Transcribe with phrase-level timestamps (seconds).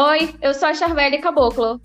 [0.00, 1.80] Oi, eu sou a Charvelli Caboclo.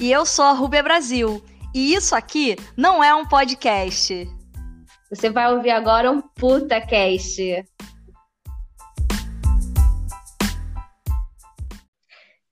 [0.00, 1.40] E eu sou a Rubia Brasil.
[1.72, 4.26] E isso aqui não é um podcast.
[5.10, 7.64] Você vai ouvir agora um PutaCast.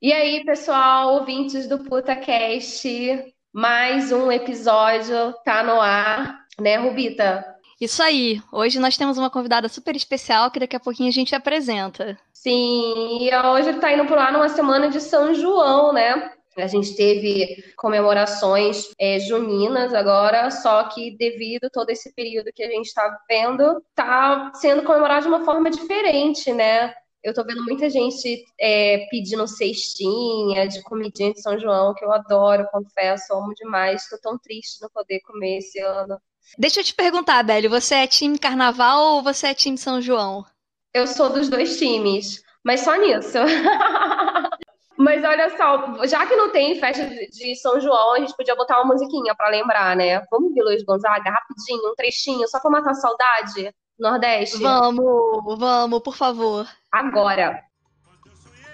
[0.00, 7.51] E aí, pessoal, ouvintes do PutaCast, mais um episódio tá no ar, né, Rubita?
[7.82, 8.40] Isso aí.
[8.52, 12.16] Hoje nós temos uma convidada super especial que daqui a pouquinho a gente apresenta.
[12.32, 16.30] Sim, e hoje tá indo por lá numa semana de São João, né?
[16.56, 22.70] A gente teve comemorações é, juninas agora, só que devido todo esse período que a
[22.70, 26.94] gente está vendo, tá sendo comemorado de uma forma diferente, né?
[27.20, 32.12] Eu tô vendo muita gente é, pedindo cestinha de comidinha de São João, que eu
[32.12, 34.08] adoro, confesso, amo demais.
[34.08, 36.16] Tô tão triste não poder comer esse ano.
[36.58, 40.44] Deixa eu te perguntar, Beli, você é time carnaval ou você é time São João?
[40.92, 43.38] Eu sou dos dois times, mas só nisso.
[44.98, 48.80] mas olha só, já que não tem festa de São João, a gente podia botar
[48.80, 50.20] uma musiquinha para lembrar, né?
[50.30, 53.74] Vamos ver Luiz Gonzaga, rapidinho, um trechinho, só pra matar a saudade?
[53.98, 54.62] Nordeste?
[54.62, 56.68] Vamos, vamos, por favor.
[56.90, 57.62] Agora.
[58.04, 58.64] Quando eu sonhei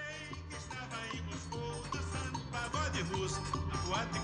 [0.49, 4.19] que estava em Moscou dançando pagode russo na boate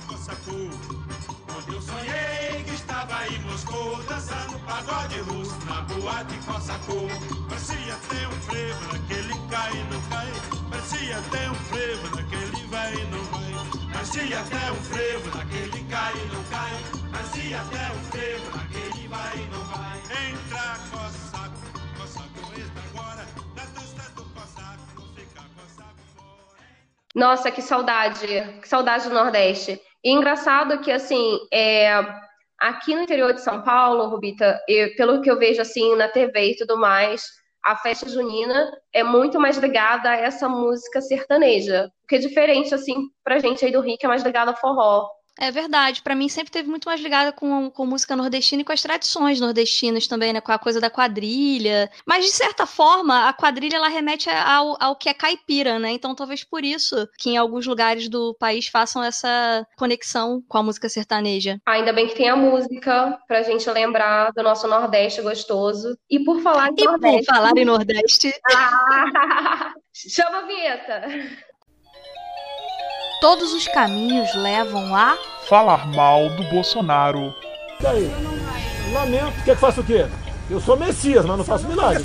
[6.45, 7.08] Cossacô.
[7.50, 10.31] Parecia ter um frevo naquele cai e não cai.
[10.70, 13.94] Parecia ter um frevo naquele vai e não vai.
[13.94, 17.11] Parecia até um frevo naquele cai e não cai.
[17.11, 19.98] Parecia até um frevo naquele vai e não vai.
[20.30, 21.56] Entra Cossaco,
[21.98, 23.26] Cossaco entra agora.
[23.56, 26.64] Na dança do Cossaco, não fica Cossaco fora.
[27.14, 28.28] Nossa, que saudade,
[28.61, 29.81] que saudade do Nordeste.
[30.06, 31.89] E engraçado que, assim, é,
[32.59, 36.52] aqui no interior de São Paulo, Rubita, eu, pelo que eu vejo, assim, na TV
[36.52, 37.25] e tudo mais,
[37.64, 41.89] a festa junina é muito mais ligada a essa música sertaneja.
[42.03, 44.55] O que é diferente, assim, pra gente aí do Rio, que é mais ligada a
[44.55, 45.08] forró.
[45.37, 48.71] É verdade, para mim sempre teve muito mais ligada com, com música nordestina e com
[48.71, 50.39] as tradições nordestinas também, né?
[50.39, 51.89] Com a coisa da quadrilha.
[52.05, 55.91] Mas, de certa forma, a quadrilha ela remete ao, ao que é caipira, né?
[55.91, 60.63] Então, talvez por isso que em alguns lugares do país façam essa conexão com a
[60.63, 61.59] música sertaneja.
[61.65, 65.97] Ainda bem que tem a música pra gente lembrar do nosso Nordeste gostoso.
[66.09, 67.25] E por falar em E Nordeste.
[67.25, 69.73] por falar em Nordeste, Ah!
[69.93, 71.02] Chama a vinheta!
[73.20, 75.17] Todos os caminhos levam a.
[75.48, 77.33] falar mal do Bolsonaro.
[77.81, 78.11] E aí?
[78.93, 79.43] Lamento.
[79.43, 80.05] Quer que faça o quê?
[80.49, 82.03] Eu sou Messias, mas não faço milagre.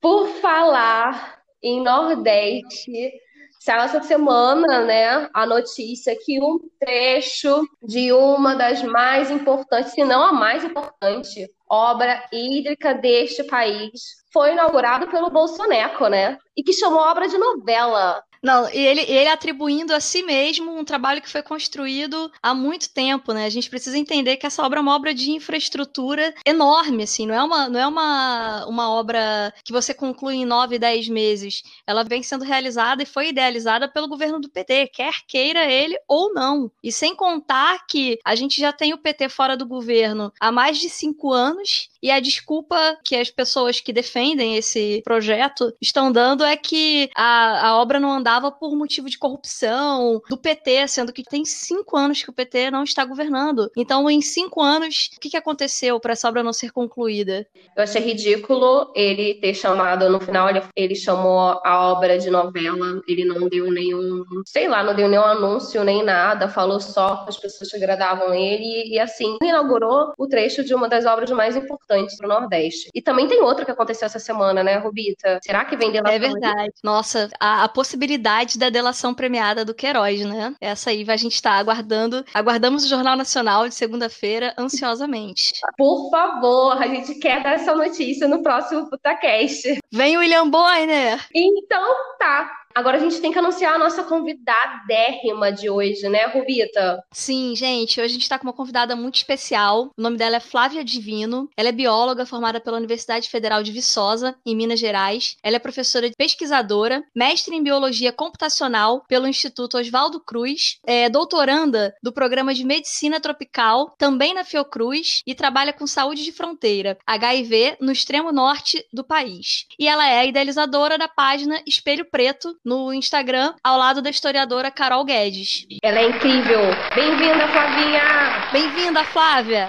[0.00, 3.12] Por falar em Nordeste,
[3.58, 10.04] saiu essa semana, né, a notícia que um trecho de uma das mais importantes, se
[10.04, 16.38] não a mais importante, obra hídrica deste país foi inaugurado pelo Bolsoneco, né?
[16.56, 18.22] E que chamou obra de novela.
[18.42, 22.90] Não, e ele, ele atribuindo a si mesmo um trabalho que foi construído há muito
[22.90, 23.46] tempo, né?
[23.46, 27.34] A gente precisa entender que essa obra é uma obra de infraestrutura enorme, assim, não
[27.34, 31.62] é uma, não é uma, uma obra que você conclui em nove, dez meses.
[31.86, 36.32] Ela vem sendo realizada e foi idealizada pelo governo do PT, quer queira ele ou
[36.32, 36.70] não.
[36.82, 40.78] E sem contar que a gente já tem o PT fora do governo há mais
[40.78, 46.44] de cinco anos e a desculpa que as pessoas que defendem esse projeto estão dando
[46.44, 48.27] é que a, a obra não andava
[48.60, 52.84] por motivo de corrupção do PT, sendo que tem cinco anos que o PT não
[52.84, 53.70] está governando.
[53.76, 57.46] Então, em cinco anos, o que, que aconteceu para essa obra não ser concluída?
[57.74, 63.00] Eu achei ridículo ele ter chamado, no final, ele, ele chamou a obra de novela,
[63.08, 67.30] ele não deu nenhum, sei lá, não deu nenhum anúncio nem nada, falou só que
[67.30, 71.56] as pessoas que agradavam ele e, assim, inaugurou o trecho de uma das obras mais
[71.56, 72.90] importantes para o Nordeste.
[72.94, 75.38] E também tem outra que aconteceu essa semana, né, Rubita?
[75.42, 76.14] Será que vem delação?
[76.14, 76.72] É verdade.
[76.82, 78.17] Nossa, a, a possibilidade
[78.58, 80.54] da delação premiada do Queiroz, né?
[80.60, 82.24] Essa aí a gente está aguardando.
[82.34, 85.52] Aguardamos o Jornal Nacional de segunda-feira ansiosamente.
[85.76, 89.78] Por favor, a gente quer dar essa notícia no próximo PutaCast.
[89.92, 91.26] Vem o William Bonner!
[91.34, 91.84] Então
[92.18, 92.57] tá.
[92.74, 97.02] Agora a gente tem que anunciar a nossa convidadérrima de hoje, né, Rubita?
[97.12, 99.90] Sim, gente, hoje a gente está com uma convidada muito especial.
[99.96, 101.48] O nome dela é Flávia Divino.
[101.56, 105.36] Ela é bióloga formada pela Universidade Federal de Viçosa, em Minas Gerais.
[105.42, 112.12] Ela é professora pesquisadora, mestre em biologia computacional pelo Instituto Oswaldo Cruz, é doutoranda do
[112.12, 117.92] programa de medicina tropical, também na Fiocruz, e trabalha com saúde de fronteira, HIV, no
[117.92, 119.66] extremo norte do país.
[119.78, 125.04] E ela é idealizadora da página Espelho Preto no Instagram, ao lado da historiadora Carol
[125.04, 125.66] Guedes.
[125.82, 126.60] Ela é incrível.
[126.94, 128.50] Bem-vinda, Flavinha!
[128.52, 129.68] Bem-vinda, Flávia!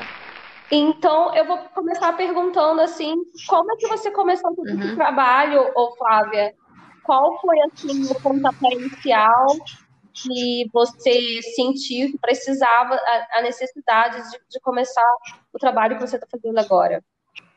[0.72, 3.16] Então, eu vou começar perguntando assim,
[3.48, 4.96] como é que você começou com esse Uhum.
[4.96, 6.54] trabalho, ô Flávia?
[7.04, 9.48] Qual foi assim o pontapé inicial
[10.14, 15.08] que você sentiu que precisava, a, a necessidade de, de começar
[15.52, 17.04] o trabalho que você está fazendo agora?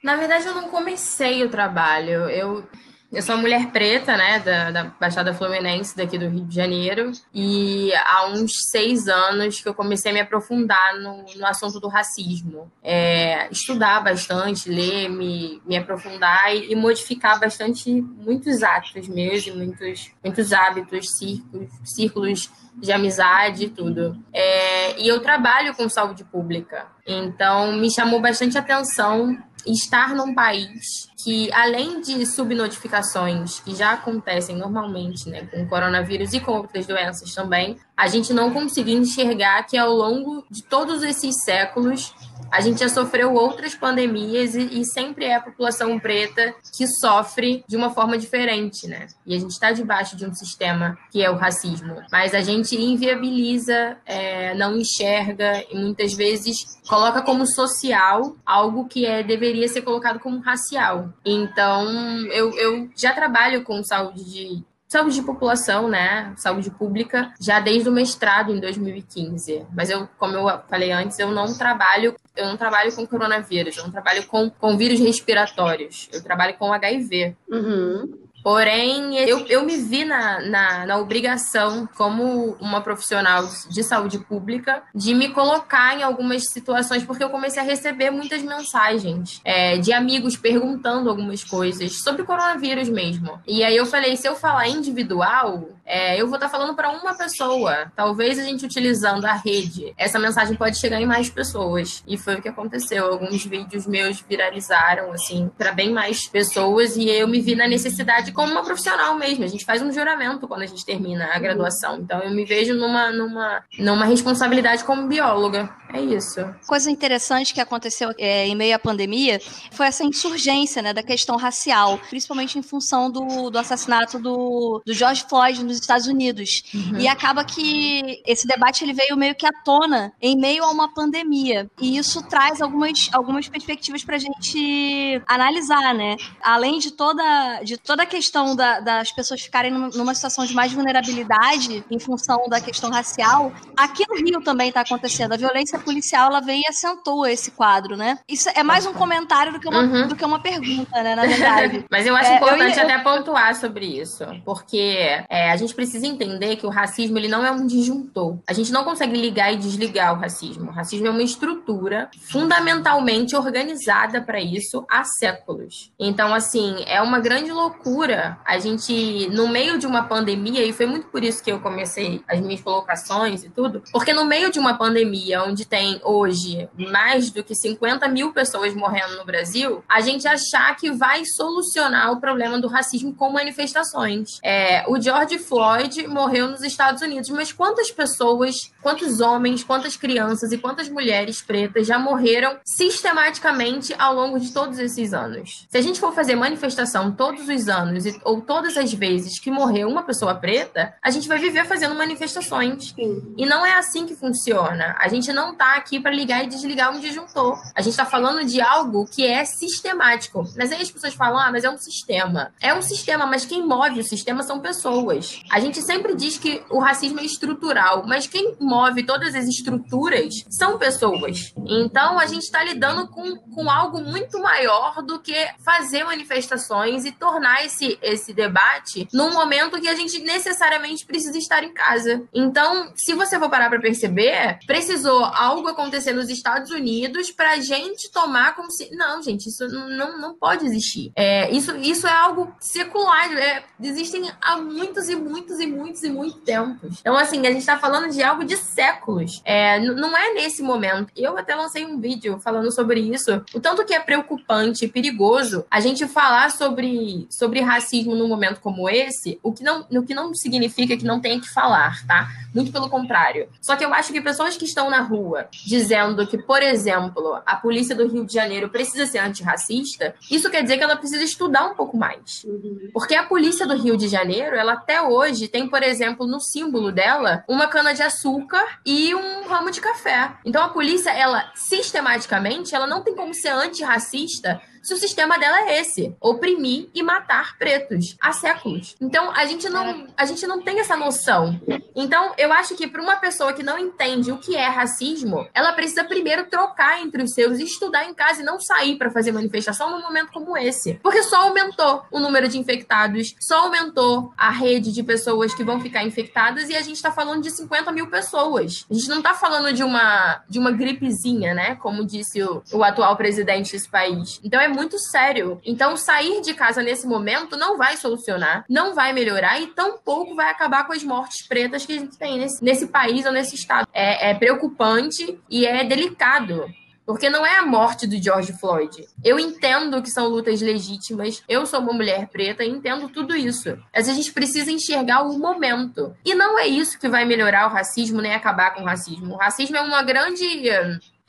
[0.02, 2.29] Na verdade, eu não comecei o trabalho.
[2.31, 2.67] Eu,
[3.12, 7.12] eu sou uma mulher preta, né, da, da Baixada Fluminense, daqui do Rio de Janeiro,
[7.35, 11.88] e há uns seis anos que eu comecei a me aprofundar no, no assunto do
[11.88, 12.73] racismo.
[12.82, 19.53] É, estudar bastante, ler, me, me aprofundar e, e modificar bastante muitos atos meus e
[19.53, 24.17] muitos, muitos hábitos, círculos, círculos de amizade e tudo.
[24.32, 29.37] É, e eu trabalho com saúde pública, então me chamou bastante atenção
[29.67, 36.32] estar num país que, além de subnotificações que já acontecem normalmente, né, com o coronavírus
[36.32, 41.03] e com outras doenças também, a gente não conseguiu enxergar que ao longo de todos
[41.03, 42.12] esses séculos
[42.53, 47.65] a gente já sofreu outras pandemias e, e sempre é a população preta que sofre
[47.67, 49.07] de uma forma diferente, né?
[49.27, 52.77] E a gente está debaixo de um sistema que é o racismo, mas a gente
[52.77, 59.81] inviabiliza, é, não enxerga e muitas vezes coloca como social algo que é, deveria ser
[59.81, 61.09] colocado como racial.
[61.25, 61.89] Então,
[62.27, 67.89] eu, eu já trabalho com saúde de saúde de população, né, saúde pública, já desde
[67.89, 69.65] o mestrado em 2015.
[69.73, 73.85] Mas eu, como eu falei antes, eu não trabalho, eu não trabalho com coronavírus, eu
[73.85, 77.35] não trabalho com, com vírus respiratórios, eu trabalho com HIV.
[77.49, 78.22] Uhum.
[78.43, 84.83] Porém, eu, eu me vi na, na, na, obrigação, como uma profissional de saúde pública,
[84.94, 89.93] de me colocar em algumas situações, porque eu comecei a receber muitas mensagens é, de
[89.93, 93.41] amigos perguntando algumas coisas sobre o coronavírus mesmo.
[93.47, 97.14] E aí eu falei: se eu falar individual, é, eu vou estar falando para uma
[97.14, 97.90] pessoa.
[97.94, 102.02] Talvez a gente utilizando a rede, essa mensagem pode chegar em mais pessoas.
[102.06, 103.06] E foi o que aconteceu.
[103.06, 108.32] Alguns vídeos meus viralizaram, assim, para bem mais pessoas, e eu me vi na necessidade
[108.32, 109.44] como uma profissional mesmo.
[109.44, 111.99] A gente faz um juramento quando a gente termina a graduação.
[111.99, 115.69] Então eu me vejo numa, numa, numa responsabilidade como bióloga.
[115.93, 116.41] É isso.
[116.67, 119.41] Coisa interessante que aconteceu é, em meio à pandemia
[119.71, 124.94] foi essa insurgência né, da questão racial, principalmente em função do, do assassinato do, do
[124.94, 126.62] George Floyd nos Estados Unidos.
[126.75, 126.99] Uhum.
[126.99, 130.93] E acaba que esse debate ele veio meio que à tona em meio a uma
[130.93, 131.71] pandemia.
[131.81, 136.17] E isso traz algumas, algumas perspectivas para a gente analisar, né?
[136.43, 140.73] Além de toda, de toda a questão da, das pessoas ficarem numa situação de mais
[140.73, 145.33] vulnerabilidade em função da questão racial, aqui no Rio também está acontecendo.
[145.33, 148.19] A violência policial ela vem e acentua esse quadro, né?
[148.29, 150.08] Isso é mais um comentário do que uma, uhum.
[150.08, 151.14] do que uma pergunta, né?
[151.14, 151.84] Na verdade.
[151.90, 153.02] Mas eu acho é, importante eu, até eu...
[153.02, 157.50] pontuar sobre isso, porque é, a gente precisa entender que o racismo ele não é
[157.50, 158.38] um disjuntor.
[158.46, 160.70] A gente não consegue ligar e desligar o racismo.
[160.70, 165.93] O racismo é uma estrutura fundamentalmente organizada para isso há séculos.
[165.99, 170.87] Então, assim, é uma grande loucura a gente, no meio de uma pandemia, e foi
[170.87, 174.58] muito por isso que eu comecei as minhas colocações e tudo, porque no meio de
[174.58, 180.03] uma pandemia onde tem hoje mais do que 50 mil pessoas morrendo no Brasil, a
[180.03, 184.39] gente achar que vai solucionar o problema do racismo com manifestações.
[184.45, 190.53] É, o George Floyd morreu nos Estados Unidos, mas quantas pessoas, quantos homens, quantas crianças
[190.53, 195.67] e quantas mulheres pretas já morreram sistematicamente ao longo de todos esses anos?
[195.70, 199.89] Se a gente for fazer manifestação todos os anos ou todas as vezes que morreu
[199.89, 202.93] uma pessoa preta, a gente vai viver fazendo manifestações.
[202.94, 203.35] Sim.
[203.39, 204.94] E não é assim que funciona.
[204.99, 207.57] A gente não tá aqui para ligar e desligar um disjuntor.
[207.73, 210.45] A gente tá falando de algo que é sistemático.
[210.57, 212.53] Mas aí as pessoas falam, ah, mas é um sistema.
[212.61, 215.41] É um sistema, mas quem move o sistema são pessoas.
[215.49, 220.45] A gente sempre diz que o racismo é estrutural, mas quem move todas as estruturas
[220.51, 221.55] são pessoas.
[221.65, 227.13] Então a gente está lidando com, com algo muito maior do que fazer manifestações e
[227.13, 232.25] tornar esse, esse debate num momento que a gente necessariamente precisa estar em casa.
[232.35, 238.11] Então, se você for parar para perceber, precisou algo acontecer nos Estados Unidos pra gente
[238.11, 238.94] tomar como se.
[238.94, 241.13] Não, gente, isso não, não pode existir.
[241.17, 243.32] É, isso, isso é algo secular.
[243.37, 246.99] É, existem há muitos e muitos e muitos e muitos tempos.
[247.01, 249.43] Então, assim, a gente tá falando de algo de séculos.
[249.44, 251.13] É, não é nesse momento.
[251.17, 253.43] Eu até lancei um vídeo falando sobre isso.
[253.53, 258.61] O tanto que é preocupante e perigoso a gente falar sobre, sobre racismo num momento
[258.61, 262.29] como esse, o que não, o que não significa que não tem que falar, tá?
[262.55, 263.49] Muito pelo contrário.
[263.61, 267.41] Só que eu acho que pessoas que estão na rua rua dizendo que, por exemplo,
[267.46, 271.24] a polícia do Rio de Janeiro precisa ser antirracista, isso quer dizer que ela precisa
[271.24, 272.46] estudar um pouco mais.
[272.93, 276.93] Porque a polícia do Rio de Janeiro, ela até hoje tem, por exemplo, no símbolo
[276.93, 280.34] dela, uma cana de açúcar e um ramo de café.
[280.44, 285.70] Então a polícia, ela sistematicamente, ela não tem como ser antirracista se o sistema dela
[285.70, 288.96] é esse: oprimir e matar pretos há séculos.
[289.01, 291.60] Então, a gente não, a gente não tem essa noção.
[291.94, 295.72] Então, eu acho que para uma pessoa que não entende o que é racismo, ela
[295.72, 299.32] precisa primeiro trocar entre os seus e estudar em casa e não sair para fazer
[299.32, 300.94] manifestação num momento como esse.
[301.03, 305.81] Porque só aumentou o número de infectados, só aumentou a rede de pessoas que vão
[305.81, 308.86] ficar infectadas e a gente está falando de 50 mil pessoas.
[308.91, 311.77] A gente não está falando de uma, de uma gripezinha, né?
[311.77, 314.41] Como disse o, o atual presidente desse país.
[314.43, 315.60] Então, é muito sério.
[315.64, 320.50] Então, sair de casa nesse momento não vai solucionar, não vai melhorar e tampouco vai
[320.50, 323.86] acabar com as mortes pretas que a gente tem nesse, nesse país ou nesse estado.
[323.93, 326.67] É, é preocupante e é delicado.
[327.05, 329.06] Porque não é a morte do George Floyd.
[329.24, 333.76] Eu entendo que são lutas legítimas, eu sou uma mulher preta e entendo tudo isso.
[333.94, 336.14] Mas a gente precisa enxergar o momento.
[336.24, 339.34] E não é isso que vai melhorar o racismo nem acabar com o racismo.
[339.34, 340.46] O racismo é uma grande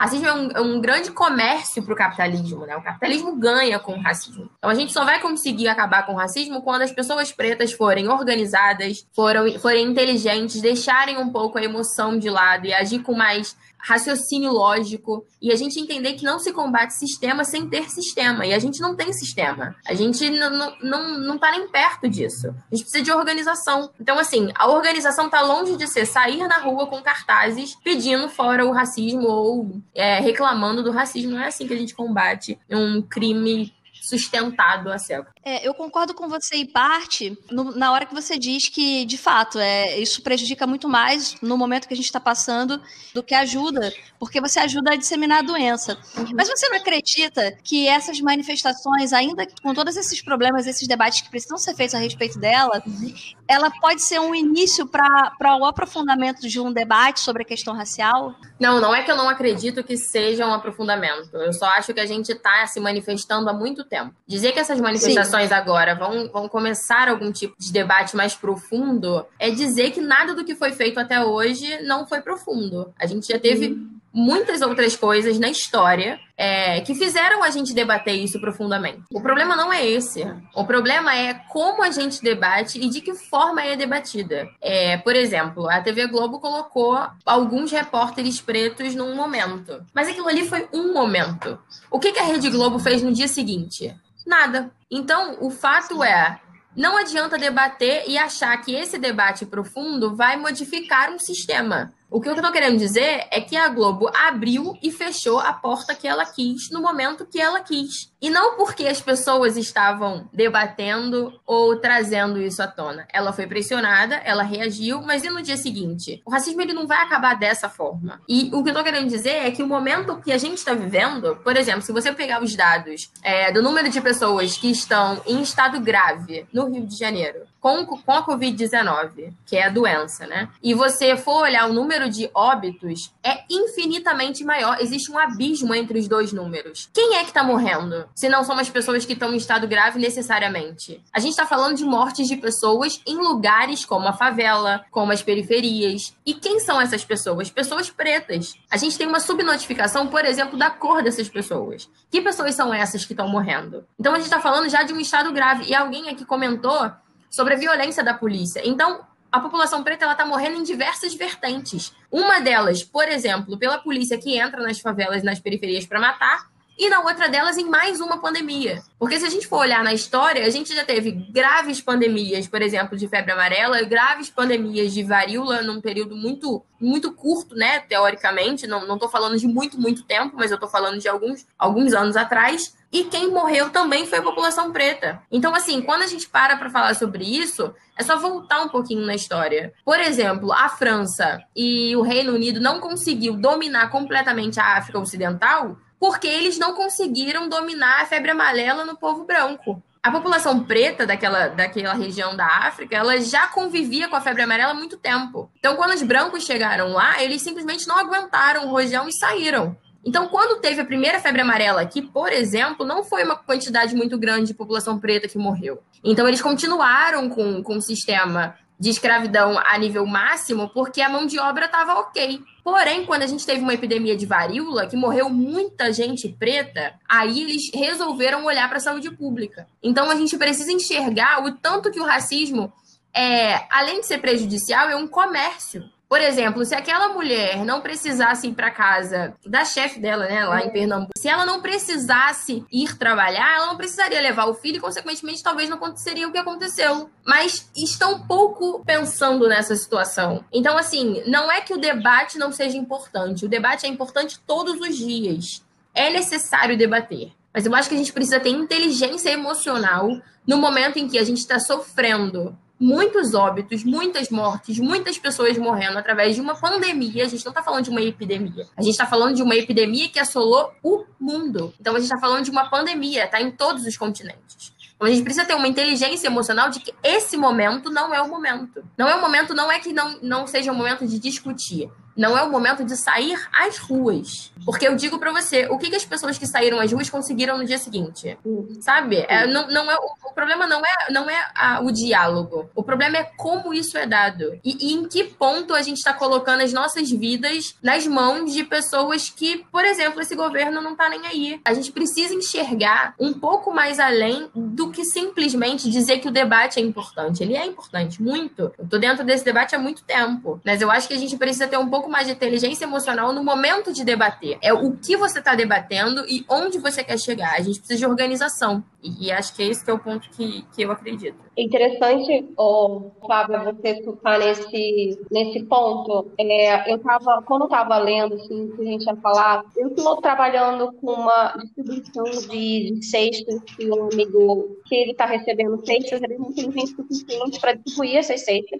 [0.04, 2.76] racismo é um, é um grande comércio para o capitalismo, né?
[2.76, 4.50] O capitalismo ganha com o racismo.
[4.58, 8.08] Então a gente só vai conseguir acabar com o racismo quando as pessoas pretas forem
[8.10, 13.56] organizadas, foram, forem inteligentes, deixarem um pouco a emoção de lado e agir com mais
[13.84, 18.46] raciocínio lógico e a gente entender que não se combate sistema sem ter sistema.
[18.46, 19.76] E a gente não tem sistema.
[19.86, 22.48] A gente não, não, não tá nem perto disso.
[22.48, 23.92] A gente precisa de organização.
[24.00, 28.66] Então, assim, a organização tá longe de ser sair na rua com cartazes pedindo fora
[28.66, 31.32] o racismo ou é, reclamando do racismo.
[31.32, 35.33] Não é assim que a gente combate um crime sustentado a século.
[35.46, 39.18] É, eu concordo com você em parte no, na hora que você diz que, de
[39.18, 42.82] fato, é, isso prejudica muito mais no momento que a gente está passando
[43.14, 45.98] do que ajuda, porque você ajuda a disseminar a doença.
[46.18, 46.32] Uhum.
[46.34, 51.30] Mas você não acredita que essas manifestações, ainda com todos esses problemas, esses debates que
[51.30, 53.14] precisam ser feitos a respeito dela, uhum.
[53.46, 58.34] ela pode ser um início para o aprofundamento de um debate sobre a questão racial?
[58.58, 61.36] Não, não é que eu não acredito que seja um aprofundamento.
[61.36, 64.16] Eu só acho que a gente está se manifestando há muito tempo.
[64.26, 65.33] Dizer que essas manifestações Sim.
[65.52, 70.46] Agora vão, vão começar algum tipo de debate mais profundo é dizer que nada do
[70.46, 72.94] que foi feito até hoje não foi profundo.
[73.00, 73.68] A gente já teve.
[73.68, 79.02] Sim muitas outras coisas na história é, que fizeram a gente debater isso profundamente.
[79.12, 80.24] O problema não é esse.
[80.56, 84.48] O problema é como a gente debate e de que forma é debatida.
[84.62, 89.84] É, por exemplo, a TV Globo colocou alguns repórteres pretos num momento.
[89.94, 91.58] Mas aquilo ali foi um momento.
[91.90, 93.96] O que, que a Rede Globo fez no dia seguinte?
[94.26, 94.72] Nada.
[94.90, 96.40] Então, o fato é
[96.76, 101.94] não adianta debater e achar que esse debate profundo vai modificar um sistema.
[102.14, 105.96] O que eu estou querendo dizer é que a Globo abriu e fechou a porta
[105.96, 108.14] que ela quis no momento que ela quis.
[108.22, 113.08] E não porque as pessoas estavam debatendo ou trazendo isso à tona.
[113.12, 116.22] Ela foi pressionada, ela reagiu, mas e no dia seguinte?
[116.24, 118.22] O racismo ele não vai acabar dessa forma.
[118.30, 120.76] E o que eu estou querendo dizer é que o momento que a gente está
[120.76, 125.20] vivendo, por exemplo, se você pegar os dados é, do número de pessoas que estão
[125.26, 130.28] em estado grave no Rio de Janeiro, com, com a Covid-19, que é a doença,
[130.28, 130.50] né?
[130.62, 134.82] E você for olhar o número de óbitos, é infinitamente maior.
[134.82, 136.90] Existe um abismo entre os dois números.
[136.94, 138.06] Quem é que tá morrendo?
[138.14, 141.02] Se não são as pessoas que estão em estado grave necessariamente.
[141.14, 145.24] A gente tá falando de mortes de pessoas em lugares como a favela, como as
[145.24, 146.14] periferias.
[146.26, 147.50] E quem são essas pessoas?
[147.50, 148.56] Pessoas pretas.
[148.70, 151.90] A gente tem uma subnotificação, por exemplo, da cor dessas pessoas.
[152.12, 153.86] Que pessoas são essas que estão morrendo?
[153.98, 155.64] Então a gente tá falando já de um estado grave.
[155.64, 156.92] E alguém aqui comentou
[157.34, 158.62] sobre a violência da polícia.
[158.64, 161.92] Então, a população preta está morrendo em diversas vertentes.
[162.12, 166.90] Uma delas, por exemplo, pela polícia que entra nas favelas, nas periferias para matar, e
[166.90, 168.82] na outra delas em mais uma pandemia.
[168.98, 172.62] Porque se a gente for olhar na história, a gente já teve graves pandemias, por
[172.62, 178.68] exemplo, de febre amarela, graves pandemias de varíola num período muito muito curto, né, teoricamente,
[178.68, 181.94] não, não tô falando de muito, muito tempo, mas eu tô falando de alguns, alguns
[181.94, 185.22] anos atrás, e quem morreu também foi a população preta.
[185.32, 189.06] Então, assim, quando a gente para para falar sobre isso, é só voltar um pouquinho
[189.06, 189.74] na história.
[189.84, 195.78] Por exemplo, a França e o Reino Unido não conseguiu dominar completamente a África Ocidental
[196.04, 199.82] porque eles não conseguiram dominar a febre amarela no povo branco.
[200.04, 204.74] A população preta daquela, daquela região da África, ela já convivia com a febre amarela
[204.74, 205.50] há muito tempo.
[205.58, 209.78] Então, quando os brancos chegaram lá, eles simplesmente não aguentaram o rojão e saíram.
[210.04, 214.18] Então, quando teve a primeira febre amarela aqui, por exemplo, não foi uma quantidade muito
[214.18, 215.82] grande de população preta que morreu.
[216.04, 221.26] Então, eles continuaram com, com o sistema de escravidão a nível máximo porque a mão
[221.26, 222.42] de obra estava ok.
[222.64, 227.42] Porém, quando a gente teve uma epidemia de varíola, que morreu muita gente preta, aí
[227.42, 229.68] eles resolveram olhar para a saúde pública.
[229.82, 232.72] Então a gente precisa enxergar o tanto que o racismo
[233.14, 235.84] é, além de ser prejudicial, é um comércio.
[236.14, 240.64] Por exemplo, se aquela mulher não precisasse ir para casa da chefe dela, né, lá
[240.64, 244.80] em Pernambuco, se ela não precisasse ir trabalhar, ela não precisaria levar o filho e,
[244.80, 247.10] consequentemente, talvez não aconteceria o que aconteceu.
[247.26, 250.46] Mas estão pouco pensando nessa situação.
[250.54, 253.46] Então, assim, não é que o debate não seja importante.
[253.46, 255.66] O debate é importante todos os dias.
[255.96, 257.32] É necessário debater.
[257.52, 260.08] Mas eu acho que a gente precisa ter inteligência emocional
[260.46, 265.98] no momento em que a gente está sofrendo muitos óbitos, muitas mortes, muitas pessoas morrendo
[265.98, 267.24] através de uma pandemia.
[267.24, 268.68] A gente não está falando de uma epidemia.
[268.76, 271.74] A gente está falando de uma epidemia que assolou o mundo.
[271.80, 274.74] Então a gente está falando de uma pandemia, tá em todos os continentes.
[274.96, 278.28] Então a gente precisa ter uma inteligência emocional de que esse momento não é o
[278.28, 278.84] momento.
[278.98, 281.90] Não é o momento, não é que não, não seja o momento de discutir.
[282.16, 284.52] Não é o momento de sair às ruas.
[284.66, 287.58] Porque eu digo para você, o que, que, as pessoas que saíram às ruas conseguiram
[287.58, 288.38] no dia seguinte?
[288.80, 289.26] Sabe?
[289.28, 292.70] É, não, não é, o, o, problema não é, não é a, o diálogo.
[292.76, 294.60] O problema é como isso é dado.
[294.64, 298.64] E, e em que ponto a gente está colocando as nossas vidas nas mãos de
[298.64, 301.62] pessoas que, por exemplo, esse governo não tá nem aí.
[301.66, 306.80] A gente precisa enxergar um pouco mais além do que simplesmente dizer que o debate
[306.80, 307.44] é importante.
[307.44, 308.72] Ele é importante, muito.
[308.78, 310.62] Eu tô dentro desse debate há muito tempo.
[310.64, 313.32] Mas eu acho que a gente precisa ter um pouco pouco mais de inteligência emocional
[313.32, 314.58] no momento de debater.
[314.62, 317.54] É o que você está debatendo e onde você quer chegar.
[317.54, 318.84] A gente precisa de organização.
[319.04, 321.38] E, e, acho que é esse que é o ponto que, que eu acredito.
[321.58, 326.32] Interessante, oh, Fábio, você tocar nesse, nesse ponto.
[326.40, 330.22] É, eu tava, quando eu estava lendo, assim, que a gente ia falar, eu estou
[330.22, 336.22] trabalhando com uma distribuição de, de cestas que um amigo que ele está recebendo cestas,
[336.24, 338.80] ele não tem gente suficiente para distribuir essas cestas.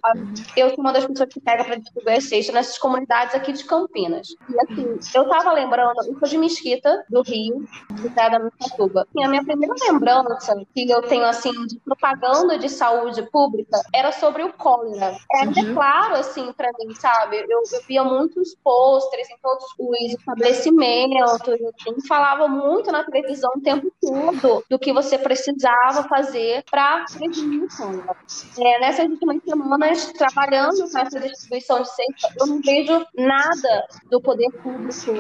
[0.56, 3.64] Eu sou uma das pessoas que pega para distribuir as cestas nessas comunidades aqui de
[3.66, 4.30] Campinas.
[4.50, 9.06] E assim, eu estava lembrando, eu sou de Mesquita, do Rio, de da Missatuba.
[9.16, 13.82] E a minha primeira lembrança lembrança que eu tenho, assim, de propaganda de saúde pública
[13.94, 15.16] era sobre o cólera.
[15.32, 15.74] Era uhum.
[15.74, 17.38] claro, assim, para mim, sabe?
[17.38, 23.62] Eu, eu, via muitos pôsteres em todos os estabelecimentos, assim, falava muito na televisão o
[23.62, 28.16] tempo todo do que você precisava fazer para prevenir o cólera.
[28.60, 34.22] É, nessas últimas semanas, trabalhando com essa distribuição de ciência, eu não vejo nada do
[34.22, 35.12] poder público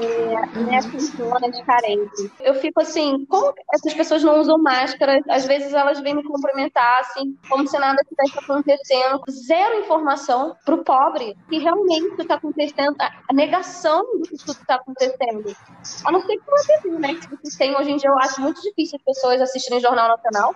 [0.00, 2.30] é, nessas zonas carentes.
[2.40, 7.00] Eu fico assim, como essas pessoas não usam máscara, às vezes elas vêm me cumprimentar,
[7.00, 9.22] assim, como se nada estivesse acontecendo.
[9.30, 14.76] Zero informação para o pobre que realmente está acontecendo, a negação do que tudo está
[14.76, 15.54] acontecendo.
[16.04, 17.14] A não ser que uma TV, né?
[17.14, 20.54] Que vocês têm hoje em dia, eu acho muito difícil as pessoas assistirem Jornal Nacional.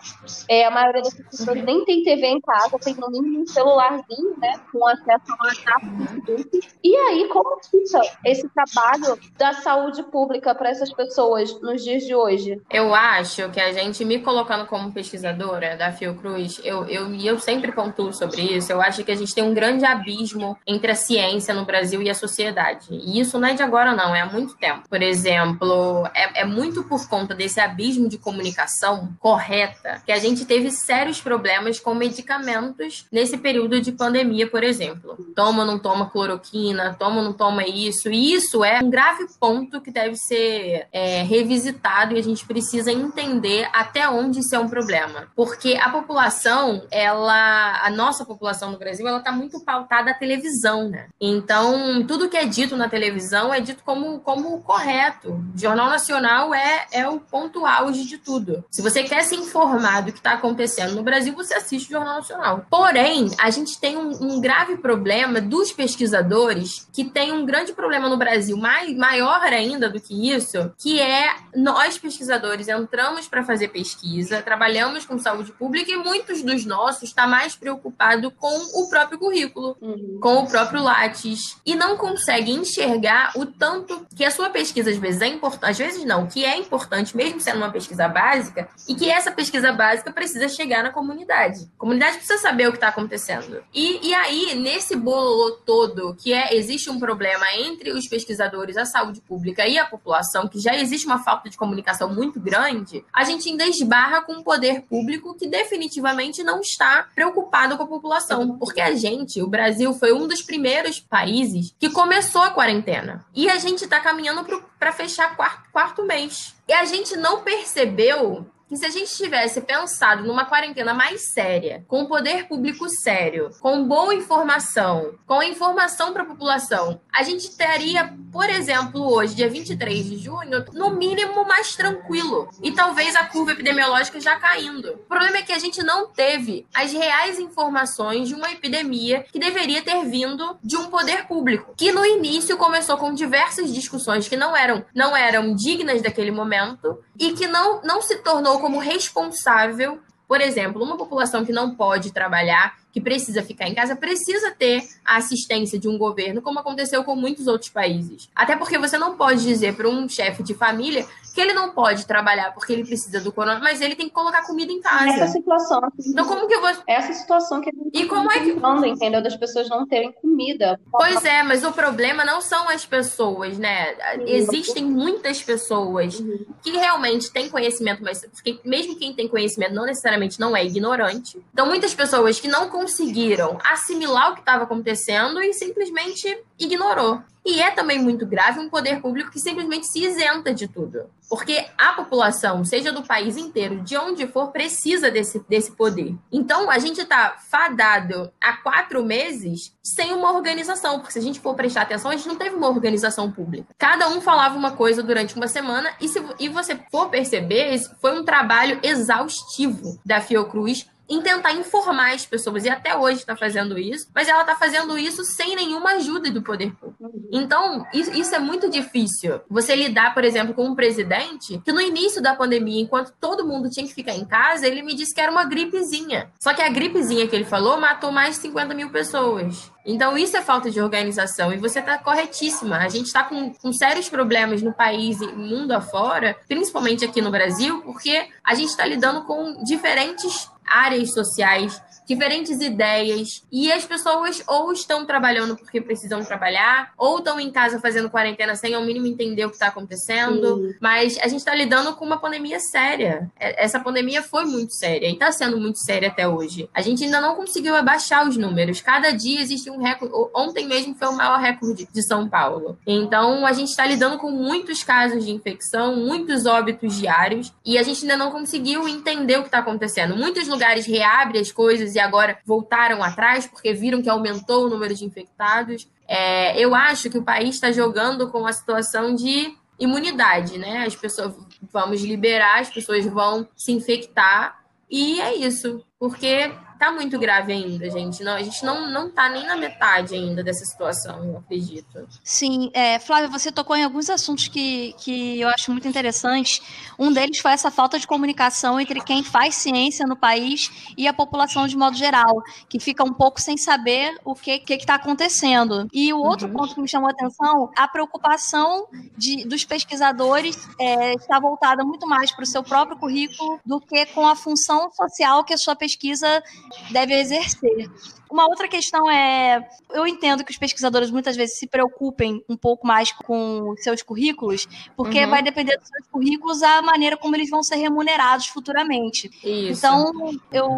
[0.49, 4.37] É, a maioria das pessoas nem tem TV em casa, tem no mínimo um celularzinho,
[4.39, 4.55] né?
[4.73, 6.61] Com acesso ao WhatsApp, Facebook.
[6.83, 12.15] E aí, como fica esse trabalho da saúde pública para essas pessoas nos dias de
[12.15, 12.61] hoje?
[12.71, 17.39] Eu acho acho que a gente, me colocando como pesquisadora da Fiocruz, eu, eu, eu
[17.39, 20.95] sempre pontuo sobre isso, eu acho que a gente tem um grande abismo entre a
[20.95, 22.87] ciência no Brasil e a sociedade.
[22.91, 24.89] E isso não é de agora, não, é há muito tempo.
[24.89, 30.47] Por exemplo, é, é muito por conta desse abismo de comunicação correta que a gente
[30.47, 35.17] teve sérios problemas com medicamentos nesse período de pandemia, por exemplo.
[35.35, 38.09] Toma ou não toma cloroquina, toma ou não toma isso.
[38.09, 42.91] E isso é um grave ponto que deve ser é, revisitado e a gente precisa
[42.91, 45.29] entender entender até onde isso é um problema.
[45.35, 50.89] Porque a população, ela, a nossa população no Brasil, ela tá muito pautada à televisão,
[50.89, 51.09] né?
[51.21, 55.33] Então, tudo que é dito na televisão é dito como, como correto.
[55.33, 58.65] O Jornal Nacional é, é o ponto auge de tudo.
[58.71, 62.17] Se você quer se informar do que está acontecendo no Brasil, você assiste o Jornal
[62.17, 62.67] Nacional.
[62.71, 68.09] Porém, a gente tem um, um grave problema dos pesquisadores, que tem um grande problema
[68.09, 73.45] no Brasil, mais, maior ainda do que isso, que é nós pesquisadores entrando entramos para
[73.45, 78.89] fazer pesquisa, trabalhamos com saúde pública e muitos dos nossos está mais preocupado com o
[78.89, 80.19] próprio currículo, uhum.
[80.21, 84.97] com o próprio Lattes e não consegue enxergar o tanto que a sua pesquisa às
[84.97, 88.97] vezes é importante, às vezes não, que é importante mesmo sendo uma pesquisa básica e
[88.97, 91.71] que essa pesquisa básica precisa chegar na comunidade.
[91.77, 93.63] A comunidade precisa saber o que está acontecendo.
[93.73, 98.85] E, e aí, nesse bolo todo, que é existe um problema entre os pesquisadores, a
[98.85, 103.25] saúde pública e a população, que já existe uma falta de comunicação muito grande, a
[103.25, 108.59] gente ainda esbarra com um poder público que definitivamente não está preocupado com a população.
[108.59, 113.25] Porque a gente, o Brasil, foi um dos primeiros países que começou a quarentena.
[113.35, 114.45] E a gente está caminhando
[114.79, 116.55] para fechar quarto, quarto mês.
[116.67, 121.85] E a gente não percebeu que se a gente tivesse pensado numa quarentena mais séria,
[121.89, 127.57] com o poder público sério, com boa informação, com informação para a população, a gente
[127.57, 132.49] teria, por exemplo, hoje, dia 23 de junho, no mínimo mais tranquilo.
[132.63, 134.93] E talvez a curva epidemiológica já caindo.
[134.93, 139.39] O problema é que a gente não teve as reais informações de uma epidemia que
[139.39, 144.37] deveria ter vindo de um poder público, que no início começou com diversas discussões que
[144.37, 150.01] não eram, não eram dignas daquele momento e que não, não se tornou como responsável
[150.29, 154.83] por exemplo, uma população que não pode trabalhar que precisa ficar em casa precisa ter
[155.05, 158.29] a assistência de um governo, como aconteceu com muitos outros países.
[158.35, 162.07] Até porque você não pode dizer para um chefe de família que ele não pode
[162.07, 165.11] trabalhar porque ele precisa do corona, mas ele tem que colocar comida em casa.
[165.11, 165.81] Essa situação.
[166.07, 168.87] Então como que eu vou Essa situação que a gente E como é que falando,
[168.87, 169.23] entendeu?
[169.23, 170.81] Das pessoas não terem comida.
[170.91, 173.95] Pois é, mas o problema não são as pessoas, né?
[174.27, 176.23] Existem muitas pessoas
[176.63, 178.23] que realmente têm conhecimento, mas
[178.65, 181.39] mesmo quem tem conhecimento não necessariamente não é ignorante.
[181.53, 187.21] Então, muitas pessoas que não conseguiram assimilar o que estava acontecendo e simplesmente ignorou.
[187.45, 191.07] E é também muito grave um poder público que simplesmente se isenta de tudo.
[191.29, 196.15] Porque a população, seja do país inteiro, de onde for, precisa desse, desse poder.
[196.31, 200.99] Então, a gente está fadado há quatro meses sem uma organização.
[200.99, 203.75] Porque se a gente for prestar atenção, a gente não teve uma organização pública.
[203.79, 205.91] Cada um falava uma coisa durante uma semana.
[206.01, 212.13] E se e você for perceber, foi um trabalho exaustivo da Fiocruz em tentar informar
[212.13, 215.93] as pessoas, e até hoje está fazendo isso, mas ela está fazendo isso sem nenhuma
[215.93, 216.99] ajuda do poder público.
[217.33, 219.41] Então, isso, isso é muito difícil.
[219.49, 223.71] Você lidar, por exemplo, com um presidente que no início da pandemia, enquanto todo mundo
[223.71, 226.31] tinha que ficar em casa, ele me disse que era uma gripezinha.
[226.39, 229.71] Só que a gripezinha que ele falou matou mais de 50 mil pessoas.
[229.85, 231.51] Então, isso é falta de organização.
[231.51, 232.77] E você está corretíssima.
[232.77, 237.31] A gente está com, com sérios problemas no país e mundo afora, principalmente aqui no
[237.31, 244.43] Brasil, porque a gente está lidando com diferentes áreas sociais, diferentes ideias, e as pessoas
[244.47, 249.07] ou estão trabalhando porque precisam trabalhar, ou estão em casa fazendo quarentena sem ao mínimo
[249.07, 250.75] entender o que está acontecendo.
[250.81, 253.31] Mas a gente está lidando com uma pandemia séria.
[253.39, 256.69] É- Essa pandemia foi muito séria e está sendo muito séria até hoje.
[256.73, 258.81] A gente ainda não conseguiu abaixar os números.
[258.81, 260.15] Cada dia existe um recorde.
[260.35, 262.79] Ontem mesmo foi o maior recorde de São Paulo.
[262.87, 267.83] Então a gente está lidando com muitos casos de infecção, muitos óbitos diários, e a
[267.83, 270.17] gente ainda não conseguiu entender o que está acontecendo.
[270.17, 274.95] Muitos lugares reabrem as coisas e agora voltaram atrás porque viram que aumentou o número
[274.95, 275.89] de infectados.
[276.07, 280.85] É, eu acho que o país está jogando com a situação de imunidade, né?
[280.87, 281.35] As pessoas
[281.73, 287.91] vamos liberar, as pessoas vão se infectar e é isso, porque tá muito grave ainda,
[287.91, 288.23] gente.
[288.23, 292.09] Não, a gente não, não tá nem na metade ainda dessa situação, eu acredito.
[292.23, 296.63] Sim, é, Flávia, você tocou em alguns assuntos que, que eu acho muito interessantes.
[296.99, 301.13] Um deles foi essa falta de comunicação entre quem faz ciência no país e a
[301.13, 305.89] população de modo geral, que fica um pouco sem saber o que está acontecendo.
[305.93, 308.87] E o outro ponto que me chamou a atenção, a preocupação
[309.17, 314.07] de, dos pesquisadores é, está voltada muito mais para o seu próprio currículo do que
[314.07, 316.43] com a função social que a sua pesquisa
[316.91, 317.89] deve exercer.
[318.31, 322.87] Uma outra questão é, eu entendo que os pesquisadores muitas vezes se preocupem um pouco
[322.87, 325.31] mais com seus currículos, porque Uhum.
[325.31, 329.31] vai depender dos seus currículos a maneira como eles vão ser remunerados futuramente.
[329.45, 329.79] Isso.
[329.79, 330.05] Então,
[330.53, 330.69] eu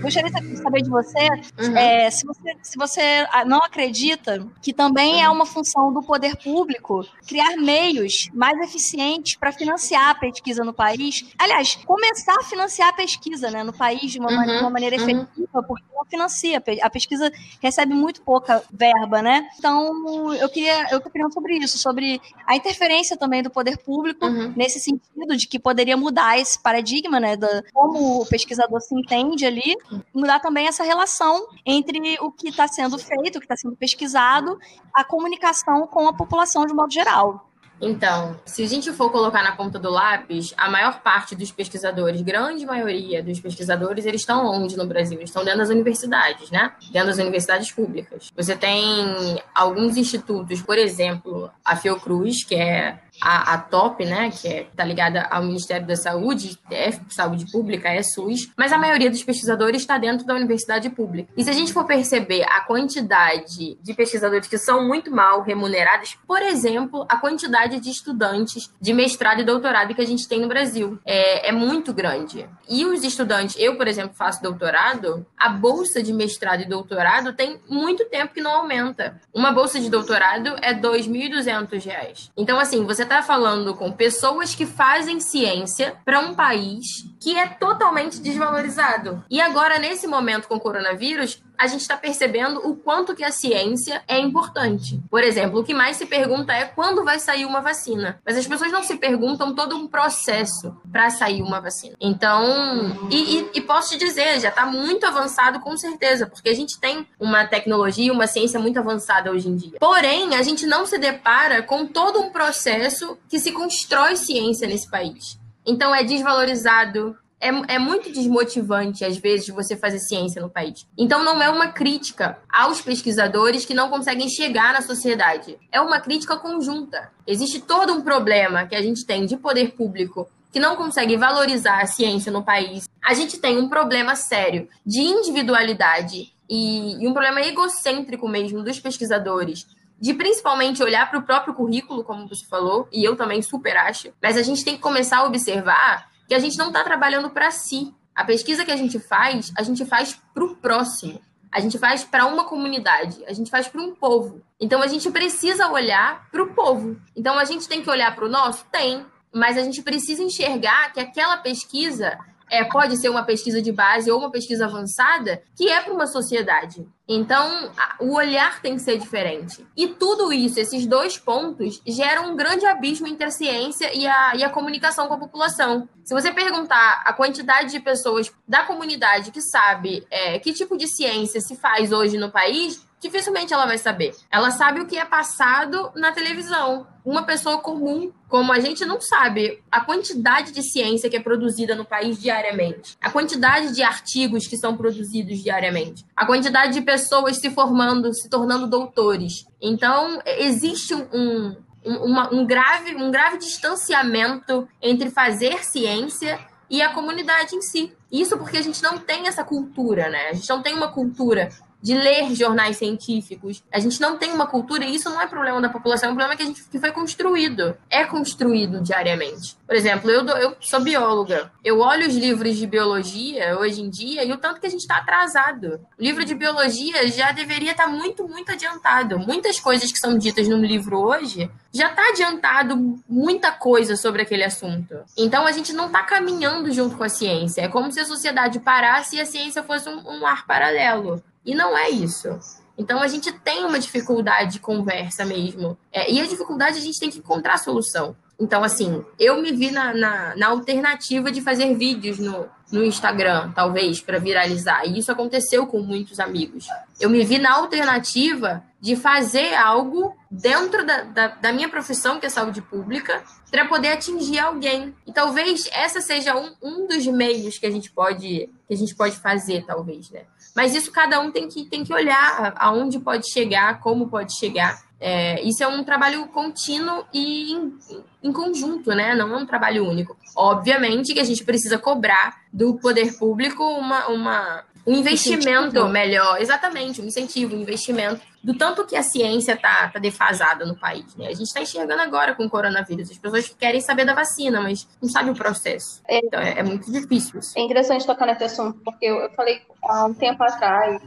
[0.00, 1.28] gostaria de saber de você,
[1.60, 1.76] Uhum.
[1.76, 6.36] é, se você, se você ah, não acredita que também é uma função do poder
[6.42, 11.24] público criar meios mais eficientes para financiar a pesquisa no país.
[11.38, 14.70] Aliás, começar a financiar a pesquisa né, no país de uma, Uhum, maneira, de uma
[14.70, 15.02] maneira uhum.
[15.02, 16.60] efetiva, porque não financia.
[16.82, 19.48] A pesquisa recebe muito pouca verba, né?
[19.58, 24.52] Então, eu queria eu queria sobre isso, sobre a interferência também do poder público Uhum.
[24.56, 29.44] nesse sentido de que poderia mudar esse paradigma, né, da como o pesquisador se entende
[29.44, 29.76] ali,
[30.14, 34.58] mudar também essa relação entre o que está sendo feito, o que está sendo pesquisado,
[34.94, 37.48] a comunicação com a população de modo geral.
[37.82, 42.22] Então, se a gente for colocar na ponta do lápis, a maior parte dos pesquisadores,
[42.22, 45.18] grande maioria dos pesquisadores, eles estão onde no Brasil?
[45.18, 46.72] Eles estão dentro das universidades, né?
[46.92, 48.30] Dentro das universidades públicas.
[48.36, 54.48] Você tem alguns institutos, por exemplo, a Fiocruz, que é a, a top, né, que
[54.48, 59.10] é, tá ligada ao Ministério da Saúde, é saúde pública, é SUS, mas a maioria
[59.10, 61.32] dos pesquisadores está dentro da universidade pública.
[61.36, 66.16] E se a gente for perceber a quantidade de pesquisadores que são muito mal remunerados,
[66.26, 70.48] por exemplo, a quantidade de estudantes de mestrado e doutorado que a gente tem no
[70.48, 72.48] Brasil é, é muito grande.
[72.68, 77.60] E os estudantes, eu, por exemplo, faço doutorado, a bolsa de mestrado e doutorado tem
[77.68, 79.20] muito tempo que não aumenta.
[79.32, 82.30] Uma bolsa de doutorado é R$ 2.200.
[82.36, 87.38] Então, assim, você você está falando com pessoas que fazem ciência para um país que
[87.38, 89.22] é totalmente desvalorizado.
[89.30, 93.30] E agora, nesse momento com o coronavírus, a gente está percebendo o quanto que a
[93.30, 95.00] ciência é importante.
[95.08, 98.20] Por exemplo, o que mais se pergunta é quando vai sair uma vacina.
[98.26, 101.94] Mas as pessoas não se perguntam todo um processo para sair uma vacina.
[102.00, 106.54] Então, e, e, e posso te dizer, já está muito avançado com certeza, porque a
[106.54, 109.78] gente tem uma tecnologia, uma ciência muito avançada hoje em dia.
[109.78, 114.90] Porém, a gente não se depara com todo um processo que se constrói ciência nesse
[114.90, 115.40] país.
[115.66, 120.86] Então é desvalorizado, é, é muito desmotivante, às vezes, você fazer ciência no país.
[120.96, 125.58] Então, não é uma crítica aos pesquisadores que não conseguem chegar na sociedade.
[125.72, 127.10] É uma crítica conjunta.
[127.26, 131.80] Existe todo um problema que a gente tem de poder público que não consegue valorizar
[131.80, 132.88] a ciência no país.
[133.04, 138.78] A gente tem um problema sério de individualidade e, e um problema egocêntrico mesmo dos
[138.78, 139.66] pesquisadores
[140.02, 144.12] de principalmente olhar para o próprio currículo, como você falou, e eu também super acho,
[144.20, 147.52] mas a gente tem que começar a observar que a gente não está trabalhando para
[147.52, 147.94] si.
[148.12, 151.20] A pesquisa que a gente faz, a gente faz para o próximo.
[151.52, 154.42] A gente faz para uma comunidade, a gente faz para um povo.
[154.60, 156.96] Então a gente precisa olhar para o povo.
[157.14, 158.64] Então a gente tem que olhar para o nosso?
[158.72, 159.06] Tem.
[159.32, 162.18] Mas a gente precisa enxergar que aquela pesquisa
[162.50, 166.06] é, pode ser uma pesquisa de base ou uma pesquisa avançada que é para uma
[166.06, 166.86] sociedade.
[167.08, 169.66] Então, o olhar tem que ser diferente.
[169.76, 174.36] E tudo isso, esses dois pontos, geram um grande abismo entre a ciência e a,
[174.36, 175.88] e a comunicação com a população.
[176.04, 180.86] Se você perguntar a quantidade de pessoas da comunidade que sabe é, que tipo de
[180.86, 184.14] ciência se faz hoje no país, dificilmente ela vai saber.
[184.30, 186.86] Ela sabe o que é passado na televisão.
[187.04, 191.74] Uma pessoa comum, como a gente, não sabe a quantidade de ciência que é produzida
[191.74, 197.38] no país diariamente, a quantidade de artigos que são produzidos diariamente, a quantidade de pessoas
[197.38, 199.46] se formando, se tornando doutores.
[199.62, 207.56] Então, existe um, um, um, grave, um grave distanciamento entre fazer ciência e a comunidade
[207.56, 207.90] em si.
[208.10, 210.28] Isso porque a gente não tem essa cultura, né?
[210.28, 211.48] A gente não tem uma cultura
[211.82, 213.62] de ler jornais científicos.
[213.72, 216.16] A gente não tem uma cultura, e isso não é problema da população, é um
[216.16, 217.76] problema que, a gente, que foi construído.
[217.90, 219.56] É construído diariamente.
[219.66, 221.50] Por exemplo, eu, eu sou bióloga.
[221.64, 224.80] Eu olho os livros de biologia hoje em dia e o tanto que a gente
[224.80, 225.80] está atrasado.
[225.98, 229.18] O livro de biologia já deveria estar tá muito, muito adiantado.
[229.18, 234.44] Muitas coisas que são ditas no livro hoje já está adiantado muita coisa sobre aquele
[234.44, 234.94] assunto.
[235.16, 237.62] Então a gente não está caminhando junto com a ciência.
[237.62, 241.22] É como se a sociedade parasse e a ciência fosse um, um ar paralelo.
[241.44, 242.28] E não é isso.
[242.76, 245.76] Então a gente tem uma dificuldade de conversa mesmo.
[245.92, 248.16] É, e a dificuldade a gente tem que encontrar solução.
[248.42, 253.52] Então, assim, eu me vi na, na, na alternativa de fazer vídeos no, no Instagram,
[253.54, 254.84] talvez, para viralizar.
[254.84, 256.66] E isso aconteceu com muitos amigos.
[256.98, 262.26] Eu me vi na alternativa de fazer algo dentro da, da, da minha profissão, que
[262.26, 264.92] é saúde pública, para poder atingir alguém.
[265.06, 268.96] E talvez essa seja um, um dos meios que a gente pode que a gente
[268.96, 270.22] pode fazer, talvez, né?
[270.54, 274.82] Mas isso cada um tem que, tem que olhar aonde pode chegar, como pode chegar.
[275.00, 277.78] É, isso é um trabalho contínuo e em,
[278.22, 279.14] em, conjunto, né?
[279.14, 280.16] Não é um trabalho único.
[280.36, 287.00] Obviamente que a gente precisa cobrar do poder público uma, uma um investimento melhor, exatamente,
[287.00, 291.14] um incentivo, um investimento do tanto que a ciência está tá defasada no país.
[291.16, 291.26] Né?
[291.26, 293.10] A gente está enxergando agora com o coronavírus.
[293.10, 296.02] As pessoas querem saber da vacina, mas não sabem o processo.
[296.08, 297.40] É, então é, é, muito difícil.
[297.40, 297.58] Isso.
[297.58, 301.00] É interessante tocar nesse assunto, porque eu, eu falei há um tempo atrás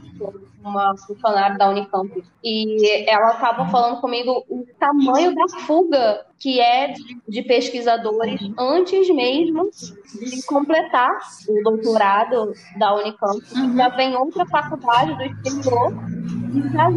[0.64, 6.94] uma funcionária da Unicamp e ela estava falando comigo o tamanho da fuga que é
[7.28, 9.70] de, pesquisadores antes mesmo
[10.20, 11.18] de completar
[11.48, 13.42] o doutorado da Unicamp.
[13.56, 13.78] Uhum.
[13.78, 15.94] Já vem outra faculdade do exterior
[16.56, 16.90] e já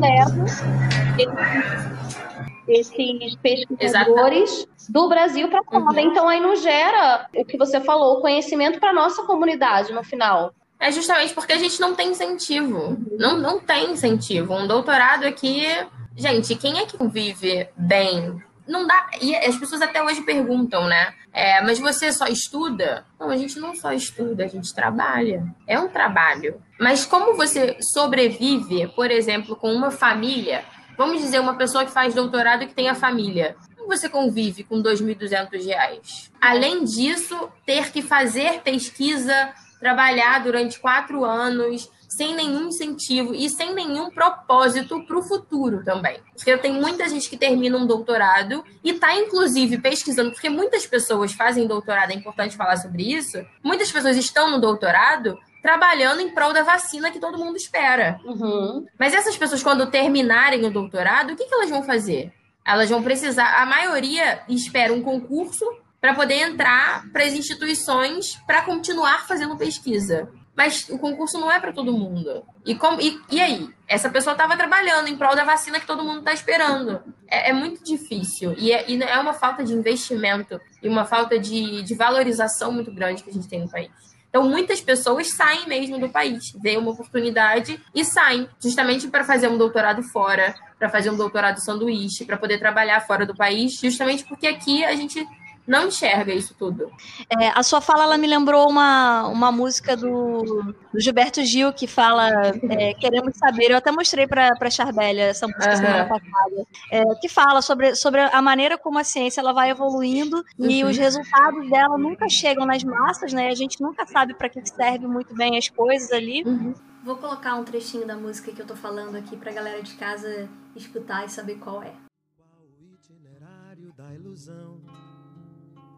[2.69, 4.69] esses pesquisadores Exatamente.
[4.89, 5.85] do Brasil para fora.
[5.85, 5.99] Uhum.
[5.99, 10.53] Então aí não gera o que você falou, o conhecimento para nossa comunidade no final.
[10.79, 12.97] É justamente porque a gente não tem incentivo.
[13.19, 14.55] Não, não tem incentivo.
[14.55, 15.67] Um doutorado aqui.
[16.15, 18.41] Gente, quem é que vive bem?
[18.69, 19.11] Não dá.
[19.21, 21.15] E as pessoas até hoje perguntam, né?
[21.33, 23.05] É, mas você só estuda?
[23.19, 25.45] Não, a gente não só estuda, a gente trabalha.
[25.67, 26.61] É um trabalho.
[26.79, 30.65] Mas como você sobrevive, por exemplo, com uma família?
[30.97, 33.57] Vamos dizer, uma pessoa que faz doutorado e que tem a família
[33.89, 36.31] como você convive com R$ 2.200?
[36.39, 39.51] Além disso, ter que fazer pesquisa
[39.81, 46.19] trabalhar durante quatro anos sem nenhum incentivo e sem nenhum propósito para o futuro também.
[46.35, 50.87] Porque eu tenho muita gente que termina um doutorado e está, inclusive, pesquisando, porque muitas
[50.87, 53.39] pessoas fazem doutorado, é importante falar sobre isso.
[53.63, 58.19] Muitas pessoas estão no doutorado trabalhando em prol da vacina que todo mundo espera.
[58.25, 58.87] Uhum.
[58.99, 62.33] Mas essas pessoas, quando terminarem o doutorado, o que, que elas vão fazer?
[62.65, 65.65] Elas vão precisar, a maioria espera um concurso
[66.01, 70.29] para poder entrar para as instituições para continuar fazendo pesquisa.
[70.59, 72.43] Mas o concurso não é para todo mundo.
[72.67, 73.71] E, como, e, e aí?
[73.87, 77.01] Essa pessoa estava trabalhando em prol da vacina que todo mundo está esperando.
[77.29, 78.57] É, é, muito difícil.
[78.59, 82.91] E é, e é, uma falta de investimento e uma falta de, de valorização muito
[82.91, 83.89] grande que a gente tem no país.
[84.29, 89.47] Então, muitas pessoas saem mesmo do país, veem uma oportunidade e saem, justamente para fazer
[89.47, 94.25] um doutorado fora, para fazer um doutorado sanduíche, para poder trabalhar fora do país, justamente
[94.25, 95.25] porque aqui a gente
[95.69, 96.91] não enxerga isso tudo.
[97.39, 101.87] É, a sua fala ela me lembrou uma, uma música do, do Gilberto Gil que
[101.87, 102.31] fala
[102.71, 103.71] é, Queremos Saber.
[103.71, 105.77] Eu até mostrei para a Charbélia essa música uhum.
[105.77, 106.67] semana passada.
[106.91, 110.71] É, que fala sobre, sobre a maneira como a ciência ela vai evoluindo uhum.
[110.71, 113.49] e os resultados dela nunca chegam nas massas, né?
[113.49, 116.43] A gente nunca sabe para que serve muito bem as coisas ali.
[116.45, 116.75] Uhum.
[117.05, 120.49] Vou colocar um trechinho da música que eu tô falando aqui pra galera de casa
[120.75, 121.93] escutar e saber qual é.
[122.37, 124.88] Qual o itinerário da ilusão?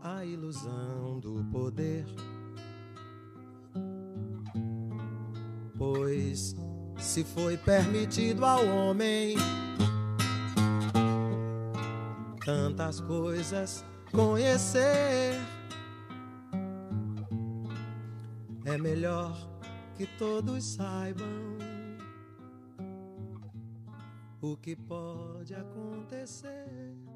[0.02, 2.06] A ilusão do poder.
[5.76, 6.54] Pois
[6.98, 9.36] se foi permitido ao homem
[12.44, 15.34] tantas coisas conhecer,
[18.64, 19.36] é melhor
[19.96, 21.26] que todos saibam
[24.40, 27.09] o que pode acontecer.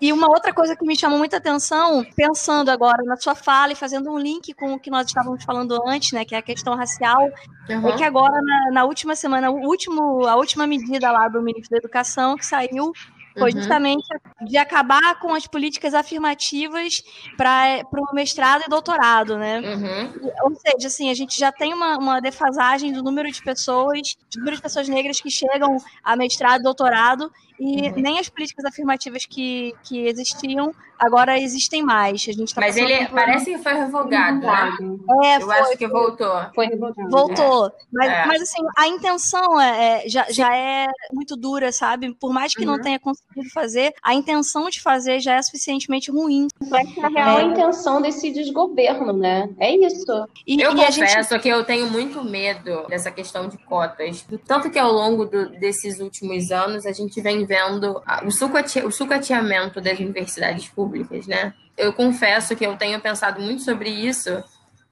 [0.00, 3.76] E uma outra coisa que me chamou muita atenção, pensando agora na sua fala e
[3.76, 6.74] fazendo um link com o que nós estávamos falando antes, né, que é a questão
[6.74, 7.28] racial,
[7.68, 7.88] uhum.
[7.88, 11.70] é que agora, na, na, última semana, o último, a última medida lá do ministro
[11.70, 12.92] da Educação que saiu
[13.38, 13.58] foi uhum.
[13.58, 14.06] justamente
[14.42, 17.02] de acabar com as políticas afirmativas
[17.36, 19.60] para o mestrado e doutorado, né?
[19.60, 20.30] Uhum.
[20.44, 24.38] Ou seja, assim, a gente já tem uma, uma defasagem do número de pessoas, do
[24.38, 27.30] número de pessoas negras que chegam a mestrado e doutorado,
[27.60, 27.94] e uhum.
[27.96, 32.26] nem as políticas afirmativas que, que existiam agora existem mais.
[32.28, 34.76] A gente tá Mas ele parece que foi revogado, né?
[35.24, 36.46] É, Eu foi, acho que voltou.
[36.54, 37.10] Foi revogado.
[37.10, 37.68] Voltou.
[37.68, 37.72] É.
[37.90, 38.26] Mas, é.
[38.26, 42.14] mas assim, a intenção é, é já, já é muito dura, sabe?
[42.14, 42.72] Por mais que uhum.
[42.72, 46.48] não tenha conseguido fazer, a intenção de fazer já é suficientemente ruim.
[46.62, 47.42] É a real é.
[47.44, 49.48] intenção desse desgoverno, né?
[49.58, 50.28] É isso.
[50.46, 51.42] E, eu e confesso gente...
[51.42, 54.26] que eu tenho muito medo dessa questão de cotas.
[54.46, 59.80] Tanto que ao longo do, desses últimos anos a gente vem vendo o, o sucateamento
[59.80, 61.52] das universidades públicas públicas, né?
[61.76, 64.42] Eu confesso que eu tenho pensado muito sobre isso,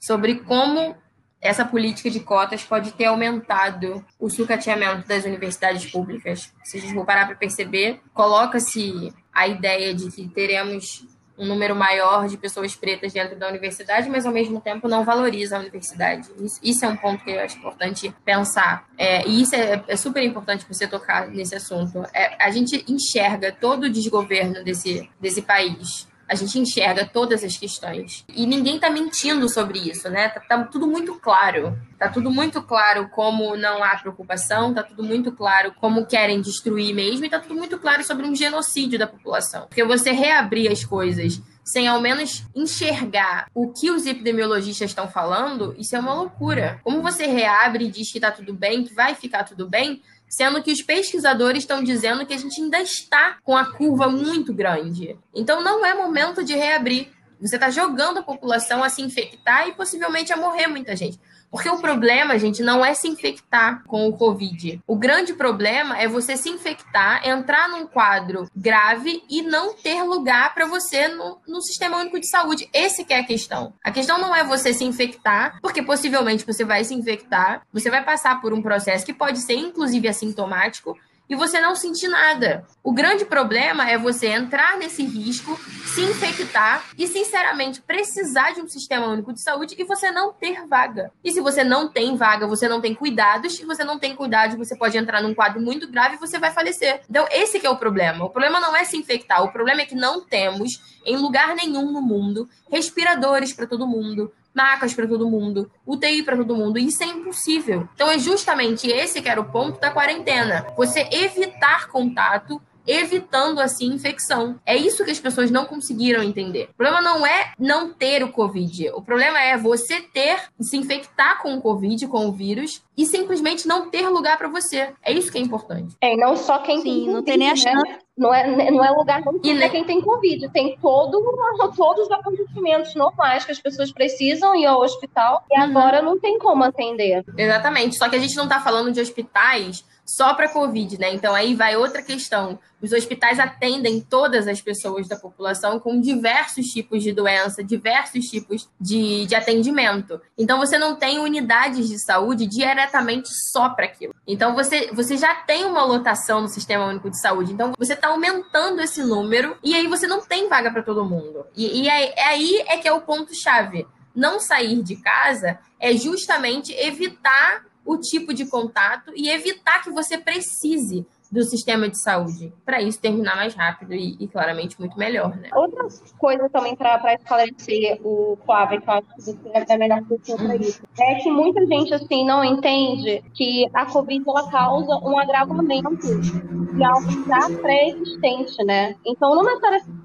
[0.00, 0.96] sobre como
[1.40, 6.52] essa política de cotas pode ter aumentado o sucateamento das universidades públicas.
[6.64, 11.06] Se a gente for parar para perceber, coloca-se a ideia de que teremos
[11.38, 15.56] um número maior de pessoas pretas dentro da universidade, mas ao mesmo tempo não valoriza
[15.56, 16.28] a universidade.
[16.62, 18.86] Isso, é um ponto que eu acho importante pensar.
[18.98, 22.02] É, e isso é, é, super importante você tocar nesse assunto.
[22.12, 27.56] É, a gente enxerga todo o desgoverno desse, desse país a gente enxerga todas as
[27.56, 28.24] questões.
[28.28, 30.28] E ninguém está mentindo sobre isso, né?
[30.28, 31.76] Tá, tá, tudo muito claro.
[31.98, 36.94] Tá tudo muito claro como não há preocupação, tá tudo muito claro como querem destruir
[36.94, 39.62] mesmo, e tá tudo muito claro sobre um genocídio da população.
[39.62, 45.74] Porque você reabrir as coisas sem ao menos enxergar o que os epidemiologistas estão falando,
[45.78, 46.80] isso é uma loucura.
[46.82, 50.62] Como você reabre e diz que tá tudo bem, que vai ficar tudo bem, sendo
[50.62, 55.18] que os pesquisadores estão dizendo que a gente ainda está com a curva muito grande.
[55.34, 57.08] Então não é momento de reabrir.
[57.40, 61.18] Você está jogando a população a se infectar e possivelmente a morrer muita gente.
[61.50, 64.80] Porque o problema, gente, não é se infectar com o Covid.
[64.86, 70.54] O grande problema é você se infectar, entrar num quadro grave e não ter lugar
[70.54, 72.68] para você no, no Sistema Único de Saúde.
[72.72, 73.72] Esse que é a questão.
[73.82, 78.04] A questão não é você se infectar, porque possivelmente você vai se infectar, você vai
[78.04, 80.96] passar por um processo que pode ser inclusive assintomático,
[81.28, 82.64] e você não sentir nada.
[82.82, 88.68] O grande problema é você entrar nesse risco, se infectar e, sinceramente, precisar de um
[88.68, 91.12] sistema único de saúde e você não ter vaga.
[91.22, 94.56] E se você não tem vaga, você não tem cuidados, e você não tem cuidados,
[94.56, 97.00] você pode entrar num quadro muito grave e você vai falecer.
[97.08, 98.24] Então, esse é o problema.
[98.24, 101.90] O problema não é se infectar, o problema é que não temos, em lugar nenhum
[101.90, 106.78] no mundo, respiradores para todo mundo, macas para todo mundo, UTI para todo mundo.
[106.78, 107.88] Isso é impossível.
[107.94, 110.66] Então é justamente esse que era o ponto da quarentena.
[110.76, 114.58] Você evitar contato evitando assim infecção.
[114.64, 116.70] É isso que as pessoas não conseguiram entender.
[116.72, 118.90] O problema não é não ter o Covid.
[118.94, 123.68] O problema é você ter, se infectar com o Covid, com o vírus, e simplesmente
[123.68, 124.94] não ter lugar para você.
[125.02, 125.94] É isso que é importante.
[126.00, 127.56] É, e não só quem Sim, tem não tem nem a né?
[127.56, 128.07] chance.
[128.18, 129.70] Não é, não é lugar não e nem...
[129.70, 130.48] quem tem Covid.
[130.50, 131.22] Tem todo,
[131.76, 135.64] todos os acontecimentos normais que as pessoas precisam ir ao hospital e uhum.
[135.64, 137.24] agora não tem como atender.
[137.36, 137.96] Exatamente.
[137.96, 141.12] Só que a gente não está falando de hospitais só para Covid, né?
[141.12, 142.58] Então aí vai outra questão.
[142.80, 148.68] Os hospitais atendem todas as pessoas da população com diversos tipos de doença, diversos tipos
[148.80, 150.18] de, de atendimento.
[150.38, 154.14] Então você não tem unidades de saúde diretamente só para aquilo.
[154.26, 157.52] Então você, você já tem uma lotação no Sistema Único de Saúde.
[157.52, 161.44] Então você está aumentando esse número e aí você não tem vaga para todo mundo.
[161.54, 163.86] E, e aí, aí é que é o ponto-chave.
[164.14, 170.18] Não sair de casa é justamente evitar o tipo de contato e evitar que você
[170.18, 175.36] precise do sistema de saúde, para isso terminar mais rápido e, e, claramente muito melhor,
[175.36, 175.50] né?
[175.54, 175.86] Outra
[176.18, 180.56] coisa também para esclarecer o Flávio, que eu acho que você é melhor pessoa para
[180.56, 185.90] isso, é que muita gente assim não entende que a Covid ela causa um agravamento
[186.20, 188.94] de algo já pré-existente, né?
[189.04, 189.44] Então não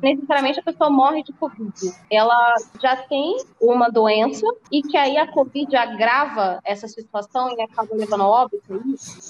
[0.02, 1.74] necessariamente a pessoa morre de Covid,
[2.12, 7.96] ela já tem uma doença e que aí a Covid agrava essa situação e acaba
[7.96, 8.84] levando a óbito?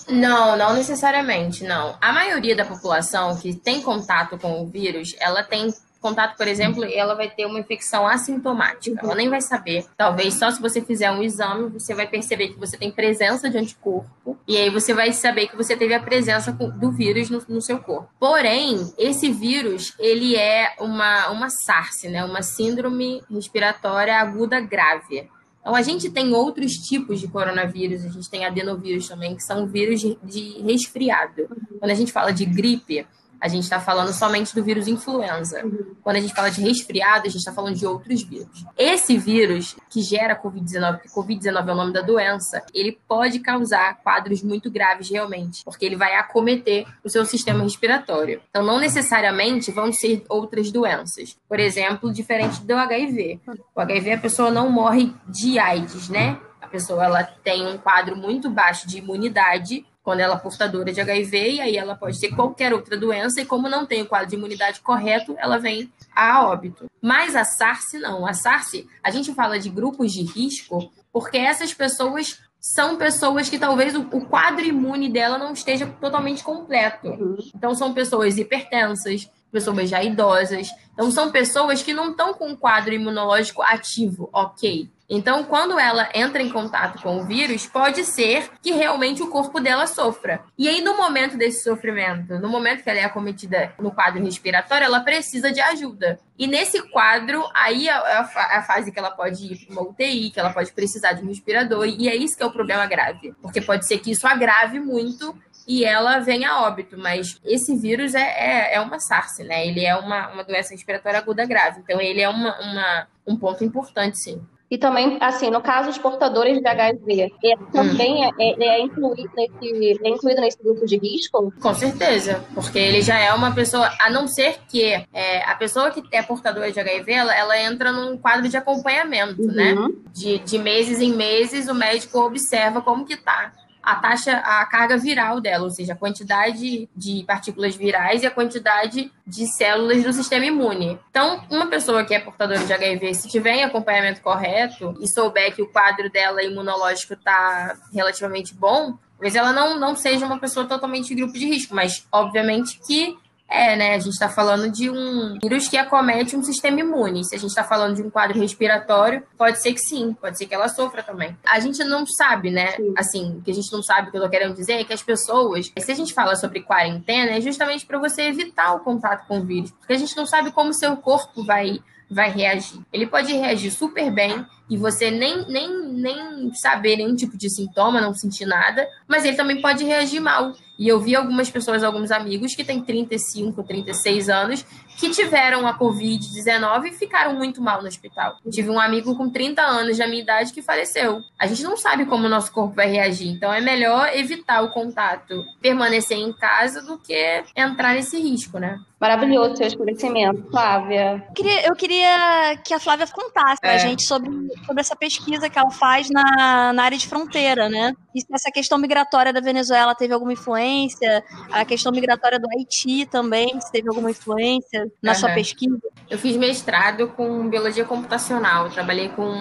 [0.07, 1.82] É não, não necessariamente, não.
[1.83, 6.47] Não, a maioria da população que tem contato com o vírus, ela tem contato, por
[6.47, 8.99] exemplo, ela vai ter uma infecção assintomática.
[9.01, 9.85] Ela nem vai saber.
[9.95, 13.57] Talvez só se você fizer um exame, você vai perceber que você tem presença de
[13.57, 14.37] anticorpo.
[14.45, 17.79] E aí você vai saber que você teve a presença do vírus no, no seu
[17.79, 18.09] corpo.
[18.19, 22.23] Porém, esse vírus, ele é uma, uma SARS, né?
[22.25, 25.29] Uma síndrome respiratória aguda grave.
[25.63, 29.65] Então, a gente tem outros tipos de coronavírus, a gente tem adenovírus também, que são
[29.65, 31.47] vírus de resfriado.
[31.79, 33.07] Quando a gente fala de gripe,
[33.43, 35.65] a gente está falando somente do vírus influenza.
[35.65, 35.97] Uhum.
[36.01, 38.65] Quando a gente fala de resfriado, a gente está falando de outros vírus.
[38.77, 43.97] Esse vírus que gera Covid-19, porque Covid-19 é o nome da doença, ele pode causar
[44.01, 48.41] quadros muito graves realmente, porque ele vai acometer o seu sistema respiratório.
[48.49, 51.35] Então, não necessariamente vão ser outras doenças.
[51.49, 53.41] Por exemplo, diferente do HIV.
[53.75, 56.39] O HIV, a pessoa não morre de AIDS, né?
[56.61, 60.99] A pessoa ela tem um quadro muito baixo de imunidade quando ela é portadora de
[60.99, 64.27] HIV, e aí ela pode ter qualquer outra doença, e como não tem o quadro
[64.27, 66.91] de imunidade correto, ela vem a óbito.
[67.01, 68.27] Mas a SARS não.
[68.27, 73.59] A SARS, a gente fala de grupos de risco, porque essas pessoas são pessoas que
[73.59, 77.37] talvez o, quadro imune dela não esteja totalmente completo.
[77.53, 80.69] Então, são pessoas hipertensas, pessoas já idosas.
[80.93, 84.89] Então, são pessoas que não estão com um quadro imunológico ativo, ok.
[85.09, 89.59] Então, quando ela entra em contato com o vírus, pode ser que realmente o corpo
[89.59, 90.43] dela sofra.
[90.57, 94.85] E aí, no momento desse sofrimento, no momento que ela é acometida no quadro respiratório,
[94.85, 96.19] ela precisa de ajuda.
[96.37, 98.21] E nesse quadro, aí é a,
[98.57, 101.27] a, fase que ela pode ir para uma UTI, que ela pode precisar de um
[101.27, 103.35] respirador, e é isso que é o problema grave.
[103.41, 105.37] Porque pode ser que isso agrave muito
[105.67, 106.97] e ela vem a óbito.
[106.97, 109.67] Mas esse vírus é, é, é uma SARS, né?
[109.67, 111.81] Ele é uma, uma doença respiratória aguda grave.
[111.81, 114.41] Então, ele é uma, uma um ponto importante, sim.
[114.73, 118.31] E também, assim, no caso dos portadores de HIV, é, também hum.
[118.39, 121.53] é, é, incluído nesse, é incluído nesse grupo de risco?
[121.61, 125.91] Com certeza, porque ele já é uma pessoa, a não ser que é, a pessoa
[125.91, 129.73] que é portadora de HIV, ela, ela entra num quadro de acompanhamento, né?
[129.73, 129.89] uhum.
[129.89, 129.93] né?
[130.11, 133.51] De, de meses em meses, o médico observa como que tá
[133.83, 138.31] a taxa, a carga viral dela, ou seja, a quantidade de partículas virais e a
[138.31, 140.97] quantidade de células do sistema imune.
[141.09, 145.53] Então, uma pessoa que é portadora de HIV, se tiver em acompanhamento correto e souber
[145.53, 150.65] que o quadro dela imunológico está relativamente bom, talvez ela não, não seja uma pessoa
[150.65, 153.17] totalmente de grupo de risco, mas obviamente que
[153.53, 153.93] é, né?
[153.93, 157.23] A gente está falando de um vírus que acomete um sistema imune.
[157.23, 160.47] Se a gente está falando de um quadro respiratório, pode ser que sim, pode ser
[160.47, 161.37] que ela sofra também.
[161.45, 162.71] A gente não sabe, né?
[162.71, 162.93] Sim.
[162.97, 164.91] Assim, o que a gente não sabe, o que eu tô querendo dizer é que
[164.91, 169.27] as pessoas, se a gente fala sobre quarentena, é justamente para você evitar o contato
[169.27, 171.79] com o vírus, porque a gente não sabe como o seu corpo vai
[172.09, 172.79] vai reagir.
[172.91, 178.01] Ele pode reagir super bem e você nem, nem, nem saber nenhum tipo de sintoma,
[178.01, 180.53] não sentir nada, mas ele também pode reagir mal.
[180.77, 184.65] E eu vi algumas pessoas, alguns amigos que têm 35, 36 anos,
[184.97, 188.37] que tiveram a Covid-19 e ficaram muito mal no hospital.
[188.43, 191.21] Eu tive um amigo com 30 anos da minha idade que faleceu.
[191.39, 194.71] A gente não sabe como o nosso corpo vai reagir, então é melhor evitar o
[194.71, 198.79] contato, permanecer em casa do que entrar nesse risco, né?
[198.99, 201.25] Maravilhoso seu esclarecimento, Flávia.
[201.27, 203.67] Eu queria, eu queria que a Flávia contasse é.
[203.67, 204.29] pra gente sobre,
[204.65, 207.93] sobre essa pesquisa que ela faz na, na área de fronteira, né?
[208.13, 213.05] E se essa questão migratória da Venezuela teve alguma influência, a questão migratória do Haiti
[213.05, 215.17] também, se teve alguma influência na uhum.
[215.17, 215.79] sua pesquisa.
[216.09, 219.33] Eu fiz mestrado com biologia computacional, eu trabalhei com,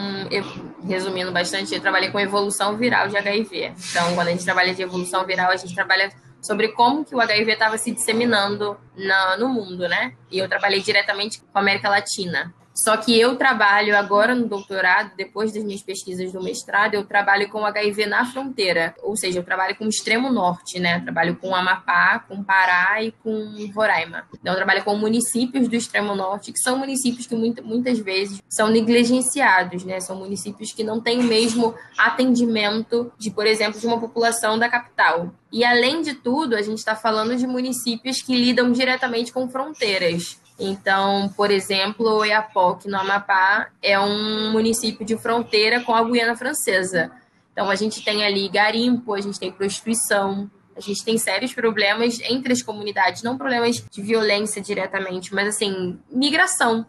[0.87, 3.73] resumindo bastante, eu trabalhei com evolução viral de HIV.
[3.91, 6.11] Então, quando a gente trabalha de evolução viral, a gente trabalha
[6.41, 10.15] sobre como que o HIV estava se disseminando na, no mundo, né?
[10.31, 12.53] E eu trabalhei diretamente com a América Latina.
[12.75, 17.49] Só que eu trabalho agora no doutorado, depois das minhas pesquisas do mestrado, eu trabalho
[17.49, 21.01] com HIV na fronteira, ou seja, eu trabalho com o extremo norte, né?
[21.01, 24.25] Trabalho com Amapá, com Pará e com Roraima.
[24.41, 28.69] Então, eu trabalho com municípios do extremo norte, que são municípios que muitas vezes são
[28.69, 30.01] negligenciados, né?
[30.01, 34.69] São municípios que não têm o mesmo atendimento de, por exemplo, de uma população da
[34.69, 35.33] capital.
[35.53, 40.41] E além de tudo, a gente está falando de municípios que lidam diretamente com fronteiras.
[40.65, 47.11] Então, por exemplo, Oiapoque, no Amapá, é um município de fronteira com a Guiana Francesa.
[47.53, 52.21] Então, a gente tem ali garimpo, a gente tem prostituição, a gente tem sérios problemas
[52.21, 56.87] entre as comunidades, não problemas de violência diretamente, mas assim, migração.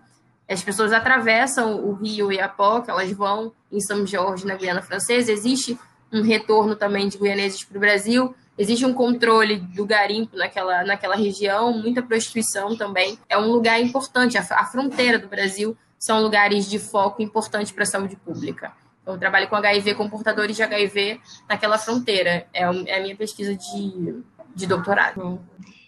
[0.47, 5.79] As pessoas atravessam o rio Oiapoque, elas vão em São Jorge, na Guiana Francesa, existe
[6.11, 11.15] um retorno também de guianeses para o Brasil, Existe um controle do garimpo naquela, naquela
[11.15, 13.17] região, muita prostituição também.
[13.27, 17.83] É um lugar importante, a, a fronteira do Brasil são lugares de foco importante para
[17.83, 18.73] a saúde pública.
[19.05, 22.45] Eu trabalho com HIV, com portadores de HIV naquela fronteira.
[22.53, 24.23] É, é a minha pesquisa de,
[24.55, 25.41] de doutorado.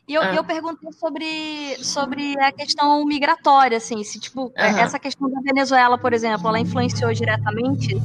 [0.08, 0.36] E eu, ah.
[0.36, 4.52] eu perguntei sobre, sobre a questão migratória, assim, se, tipo, uhum.
[4.56, 7.96] essa questão da Venezuela, por exemplo, ela influenciou diretamente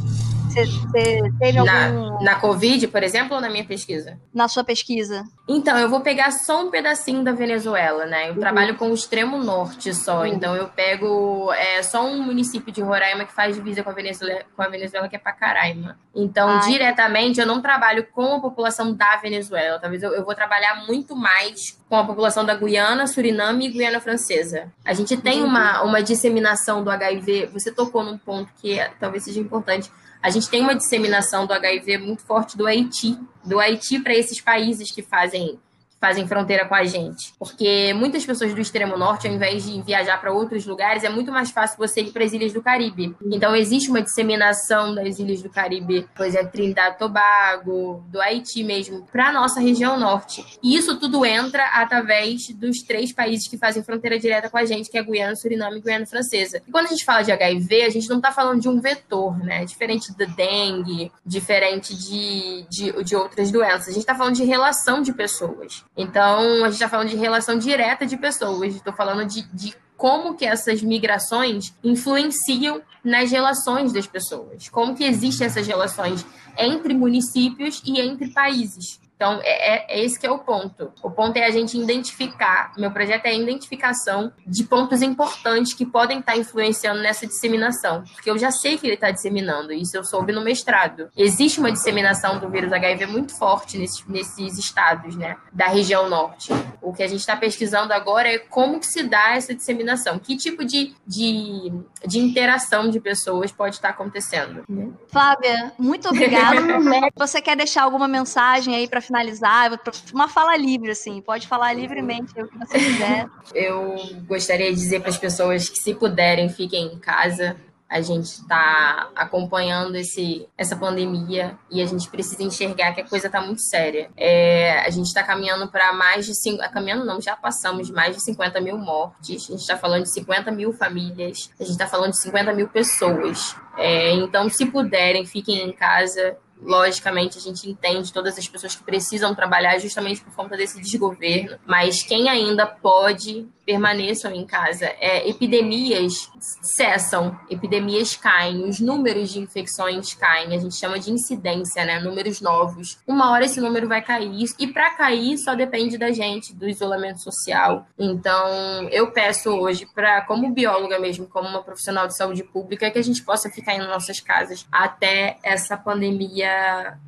[0.51, 1.71] você, teve algum.
[1.71, 4.19] Na, na Covid, por exemplo, ou na minha pesquisa?
[4.35, 5.25] Na sua pesquisa.
[5.49, 8.29] Então, eu vou pegar só um pedacinho da Venezuela, né?
[8.29, 8.41] Eu uhum.
[8.41, 10.21] trabalho com o extremo norte só.
[10.21, 10.27] Uhum.
[10.27, 14.43] Então, eu pego é, só um município de Roraima que faz divisa com a Venezuela,
[14.57, 15.99] com a Venezuela que é Pacaraima.
[16.15, 16.69] Então, Ai.
[16.69, 19.79] diretamente, eu não trabalho com a população da Venezuela.
[19.79, 24.01] Talvez eu, eu vou trabalhar muito mais com a população da Guiana, Suriname e Guiana
[24.01, 24.73] Francesa.
[24.85, 27.47] A gente tem uma, uma disseminação do HIV.
[27.53, 29.91] Você tocou num ponto que é, talvez seja importante
[30.23, 34.41] a gente tem uma disseminação do HIV muito forte do Haiti, do Haiti para esses
[34.41, 35.59] países que fazem
[36.01, 37.35] fazem fronteira com a gente.
[37.39, 41.31] Porque muitas pessoas do extremo norte, ao invés de viajar para outros lugares, é muito
[41.31, 43.15] mais fácil você ir para as ilhas do Caribe.
[43.31, 49.07] Então existe uma disseminação das ilhas do Caribe, por exemplo, Trindade Tobago, do Haiti mesmo,
[49.13, 50.45] para a nossa região norte.
[50.63, 54.91] E isso tudo entra através dos três países que fazem fronteira direta com a gente,
[54.91, 56.63] que é Guiana, Suriname e Guiana Francesa.
[56.67, 59.39] E quando a gente fala de HIV, a gente não está falando de um vetor,
[59.45, 59.65] né?
[59.65, 63.89] Diferente da dengue, diferente de, de, de outras doenças.
[63.89, 65.85] A gente está falando de relação de pessoas.
[65.97, 68.75] Então, a gente está falando de relação direta de pessoas.
[68.75, 74.69] Estou falando de, de como que essas migrações influenciam nas relações das pessoas.
[74.69, 76.25] Como que existem essas relações
[76.57, 79.01] entre municípios e entre países.
[79.21, 80.91] Então, é, é, é, esse que é o ponto.
[81.03, 85.85] O ponto é a gente identificar, meu projeto é a identificação de pontos importantes que
[85.85, 88.03] podem estar influenciando nessa disseminação.
[88.15, 91.11] Porque eu já sei que ele está disseminando, isso eu soube no mestrado.
[91.15, 96.51] Existe uma disseminação do vírus HIV muito forte nesses, nesses estados, né, da região norte.
[96.81, 100.35] O que a gente está pesquisando agora é como que se dá essa disseminação, que
[100.35, 101.71] tipo de, de,
[102.07, 104.65] de interação de pessoas pode estar acontecendo.
[105.09, 106.63] Flávia, muito obrigada.
[107.17, 109.81] Você quer deixar alguma mensagem aí para finalizar,
[110.15, 113.27] uma fala livre, assim, pode falar livremente o que você quiser.
[113.53, 113.97] Eu
[114.27, 117.57] gostaria de dizer para as pessoas que, se puderem, fiquem em casa.
[117.89, 123.27] A gente está acompanhando esse, essa pandemia e a gente precisa enxergar que a coisa
[123.27, 124.09] está muito séria.
[124.17, 126.33] É, a gente está caminhando para mais de.
[126.41, 129.49] Cinco, caminhando não, já passamos mais de 50 mil mortes.
[129.49, 131.51] A gente está falando de 50 mil famílias.
[131.59, 133.57] A gente está falando de 50 mil pessoas.
[133.77, 138.83] É, então, se puderem, fiquem em casa logicamente a gente entende todas as pessoas que
[138.83, 144.87] precisam trabalhar justamente por conta desse desgoverno, mas quem ainda pode permaneçam em casa.
[144.99, 146.29] É, epidemias
[146.61, 152.01] cessam, epidemias caem, os números de infecções caem, a gente chama de incidência, né?
[152.01, 152.99] Números novos.
[153.07, 157.23] Uma hora esse número vai cair, e para cair só depende da gente, do isolamento
[157.23, 157.87] social.
[157.97, 162.99] Então, eu peço hoje, para como bióloga mesmo, como uma profissional de saúde pública, que
[162.99, 166.50] a gente possa ficar em nossas casas até essa pandemia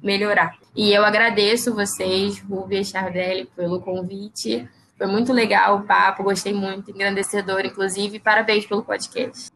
[0.02, 0.56] melhorar.
[0.74, 4.68] E eu agradeço vocês, Rubia e Chardelli, pelo convite.
[4.96, 8.20] Foi muito legal o papo, gostei muito, engrandecedor, inclusive.
[8.20, 9.50] Parabéns pelo podcast.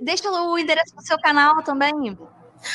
[0.00, 2.16] Deixa o endereço do seu canal também.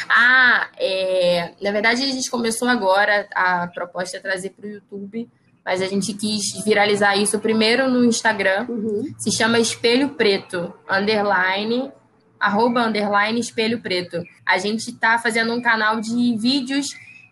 [0.08, 1.54] Ah, é...
[1.62, 5.30] na verdade a gente começou agora, a proposta é trazer para o YouTube,
[5.64, 8.66] mas a gente quis viralizar isso primeiro no Instagram.
[8.68, 9.14] Uhum.
[9.18, 11.92] Se chama Espelho Preto, underline,
[12.40, 14.24] arroba underline Espelho Preto.
[14.46, 16.88] A gente está fazendo um canal de vídeos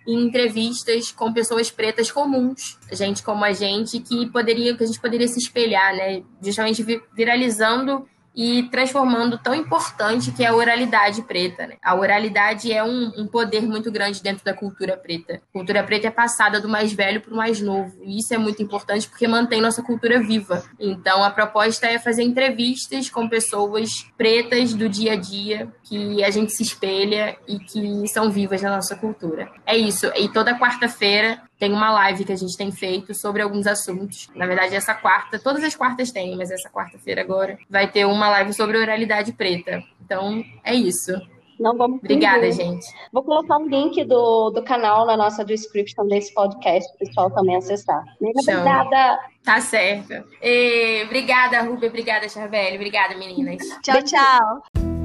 [0.07, 5.01] em entrevistas com pessoas pretas comuns, gente como a gente, que poderia, que a gente
[5.01, 6.23] poderia se espelhar, né?
[6.41, 6.83] Justamente
[7.13, 8.07] viralizando
[8.37, 11.65] e transformando tão importante que é a oralidade preta.
[11.65, 11.77] Né?
[11.83, 15.41] A oralidade é um, um, poder muito grande dentro da cultura preta.
[15.49, 18.37] A cultura preta é passada do mais velho para o mais novo, e isso é
[18.37, 20.63] muito importante porque mantém nossa cultura viva.
[20.79, 26.29] Então, a proposta é fazer entrevistas com pessoas pretas do dia a dia que a
[26.29, 29.49] gente se espelha e que são vivas na nossa cultura.
[29.65, 30.11] É isso.
[30.15, 34.29] E toda quarta-feira tem uma live que a gente tem feito sobre alguns assuntos.
[34.35, 38.29] Na verdade, essa quarta, todas as quartas tem, mas essa quarta-feira agora vai ter uma
[38.29, 39.83] live sobre oralidade preta.
[40.03, 41.13] Então, é isso.
[41.59, 42.85] Não vamos Obrigada, gente.
[43.11, 47.31] Vou colocar um link do, do canal na nossa description desse podcast, para o pessoal
[47.31, 48.03] também acessar.
[48.21, 49.19] Obrigada.
[49.43, 50.23] Tá certo.
[50.41, 51.89] E, obrigada, Rubia.
[51.89, 52.75] Obrigada, Charvelli.
[52.75, 53.57] Obrigada, meninas.
[53.81, 54.96] tchau, tchau.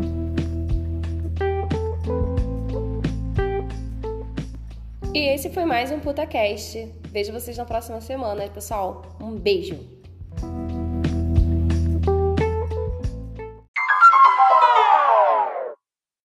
[5.14, 6.90] E esse foi mais um PutaCast.
[7.08, 9.02] Vejo vocês na próxima semana, pessoal.
[9.20, 9.78] Um beijo.